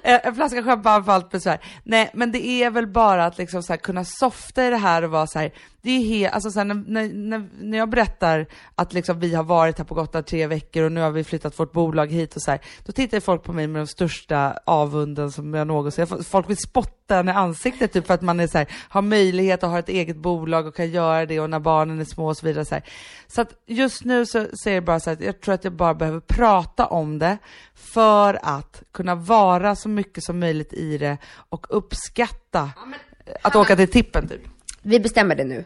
[0.03, 1.59] Eh, en flaska champagne för allt besvär.
[1.85, 5.03] Nej, men det är väl bara att liksom så här, kunna softa i det här
[5.03, 5.53] och vara så här,
[5.83, 9.45] det är helt, alltså så här, när, när, när jag berättar att liksom vi har
[9.45, 12.43] varit här på Gotland tre veckor och nu har vi flyttat vårt bolag hit och
[12.43, 16.51] så här, då tittar folk på mig med de största avunden som jag någonsin, folk
[16.51, 19.71] vill spotta en i ansiktet typ för att man är så här, har möjlighet att
[19.71, 22.47] ha ett eget bolag och kan göra det och när barnen är små och så
[22.47, 22.85] vidare så här.
[23.27, 25.95] Så att just nu så säger jag bara så här, jag tror att jag bara
[25.95, 27.39] behöver prata om det
[27.75, 32.99] för att kunna vara så mycket som möjligt i det och uppskatta ja, men,
[33.43, 34.41] att åka till tippen typ.
[34.83, 35.65] Vi bestämmer det nu.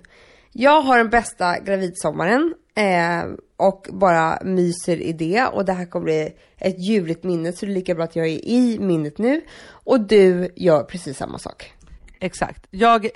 [0.53, 3.25] Jag har den bästa gravidsommaren eh,
[3.57, 7.73] och bara myser i det och det här kommer bli ett ljuvligt minne så det
[7.73, 11.73] är lika bra att jag är i minnet nu och du gör precis samma sak.
[12.21, 12.67] Exakt.
[12.71, 13.09] Jag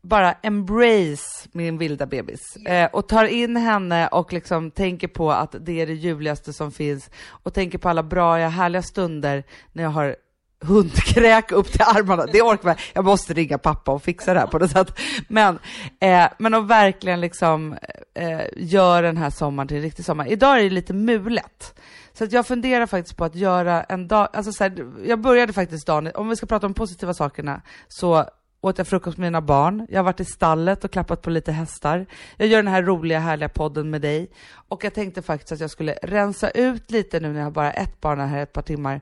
[0.00, 5.54] bara embrace min vilda bebis eh, och tar in henne och liksom tänker på att
[5.60, 9.90] det är det ljuvligaste som finns och tänker på alla bra, härliga stunder när jag
[9.90, 10.16] har
[10.60, 12.26] hundkräk upp till armarna.
[12.26, 14.98] Det orkar man Jag måste ringa pappa och fixa det här på något sätt.
[15.28, 15.58] Men,
[16.00, 17.76] eh, men att verkligen liksom
[18.14, 20.26] eh, gör den här sommaren till en riktig sommar.
[20.26, 21.80] Idag är det lite mulet.
[22.12, 25.52] Så att jag funderar faktiskt på att göra en dag, alltså så här, jag började
[25.52, 28.24] faktiskt dagen, om vi ska prata om positiva sakerna, så
[28.60, 29.86] åt jag frukost med mina barn.
[29.90, 32.06] Jag har varit i stallet och klappat på lite hästar.
[32.36, 34.30] Jag gör den här roliga, härliga podden med dig.
[34.68, 37.72] Och jag tänkte faktiskt att jag skulle rensa ut lite nu när jag har bara
[37.72, 39.00] ett barn här ett par timmar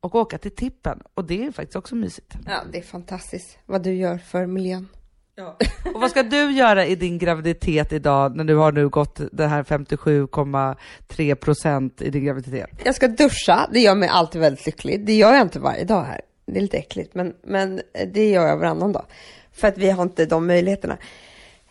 [0.00, 1.02] och åka till tippen.
[1.14, 2.34] Och det är faktiskt också mysigt.
[2.46, 4.88] Ja, det är fantastiskt vad du gör för miljön.
[5.34, 5.56] Ja.
[5.94, 9.46] Och vad ska du göra i din graviditet idag när du har nu gått det
[9.46, 12.70] här 57,3 procent i din graviditet?
[12.84, 15.06] Jag ska duscha, det gör mig alltid väldigt lycklig.
[15.06, 16.20] Det gör jag inte varje dag här.
[16.46, 17.80] Det är lite äckligt, men, men
[18.12, 19.04] det gör jag varannan dag.
[19.52, 20.98] För att vi har inte de möjligheterna.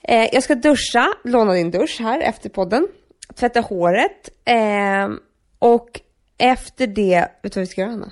[0.03, 2.87] Eh, jag ska duscha, låna din dusch här efter podden.
[3.35, 4.29] Tvätta håret.
[4.45, 5.09] Eh,
[5.59, 6.01] och
[6.37, 8.11] efter det, vet du vad vi ska göra Anna?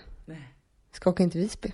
[0.98, 1.72] Ska åka in till Visby.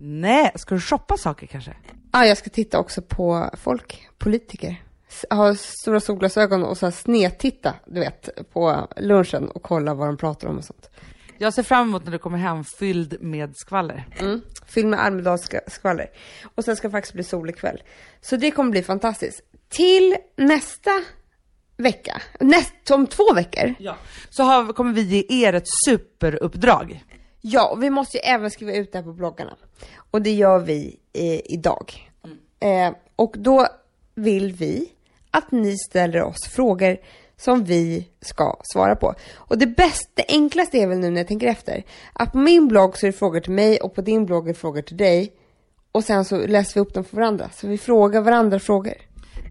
[0.00, 1.76] Nej, ska du shoppa saker kanske?
[1.86, 4.82] Ja, ah, jag ska titta också på folk, politiker.
[5.30, 10.48] Ha stora solglasögon och så snedtitta, du vet, på lunchen och kolla vad de pratar
[10.48, 10.90] om och sånt.
[11.38, 14.08] Jag ser fram emot när du kommer hem fylld med skvaller.
[14.18, 16.10] Mm, fylld med Almedalsskvaller.
[16.54, 17.82] Och sen ska det faktiskt bli solig kväll.
[18.20, 19.40] Så det kommer bli fantastiskt.
[19.68, 20.90] Till nästa
[21.76, 23.74] vecka, näst, om två veckor.
[23.78, 23.96] Ja.
[24.30, 27.04] Så har, kommer vi ge er ett superuppdrag.
[27.48, 29.56] Ja, och vi måste ju även skriva ut det här på bloggarna.
[30.10, 32.10] Och det gör vi eh, idag.
[32.24, 32.38] Mm.
[32.60, 33.66] Eh, och då
[34.14, 34.92] vill vi
[35.30, 36.96] att ni ställer oss frågor
[37.36, 39.14] som vi ska svara på.
[39.34, 42.68] Och det bästa, det enklaste är väl nu när jag tänker efter, att på min
[42.68, 44.96] blogg så är det frågor till mig och på din blogg är det frågor till
[44.96, 45.32] dig.
[45.92, 48.94] Och sen så läser vi upp dem för varandra, så vi frågar varandra frågor.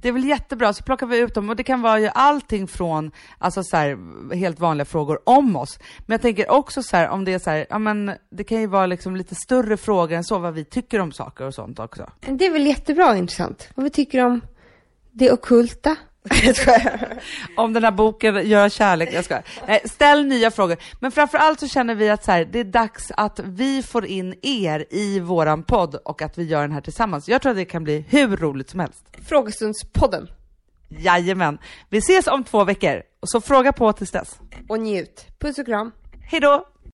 [0.06, 2.68] Det är väl jättebra, så plockar vi ut dem och det kan vara ju allting
[2.68, 3.98] från alltså så här,
[4.36, 5.80] helt vanliga frågor om oss.
[6.06, 8.62] Men jag tänker också så här, om det är så här, ja men det kan
[8.62, 11.80] ju vara liksom lite större frågor än så, vad vi tycker om saker och sånt
[11.80, 12.10] också.
[12.20, 14.42] Det är väl jättebra och intressant, vad vi tycker om
[15.12, 15.96] det okulta,
[17.56, 19.42] Om den här boken, Göra kärlek, jag ska.
[19.68, 20.78] Nej, ställ nya frågor.
[21.00, 24.36] Men framförallt så känner vi att så här, det är dags att vi får in
[24.42, 27.30] er i våran podd och att vi gör den här tillsammans.
[27.30, 29.06] Jag tror att det kan bli hur roligt som helst.
[29.28, 30.28] Frågestundspodden.
[30.90, 31.58] Jajamän.
[31.90, 34.40] Vi ses om två veckor, så fråga på tills dess.
[34.70, 35.26] Och njut.
[35.40, 35.92] Puss och kram.
[36.32, 36.75] Hej då!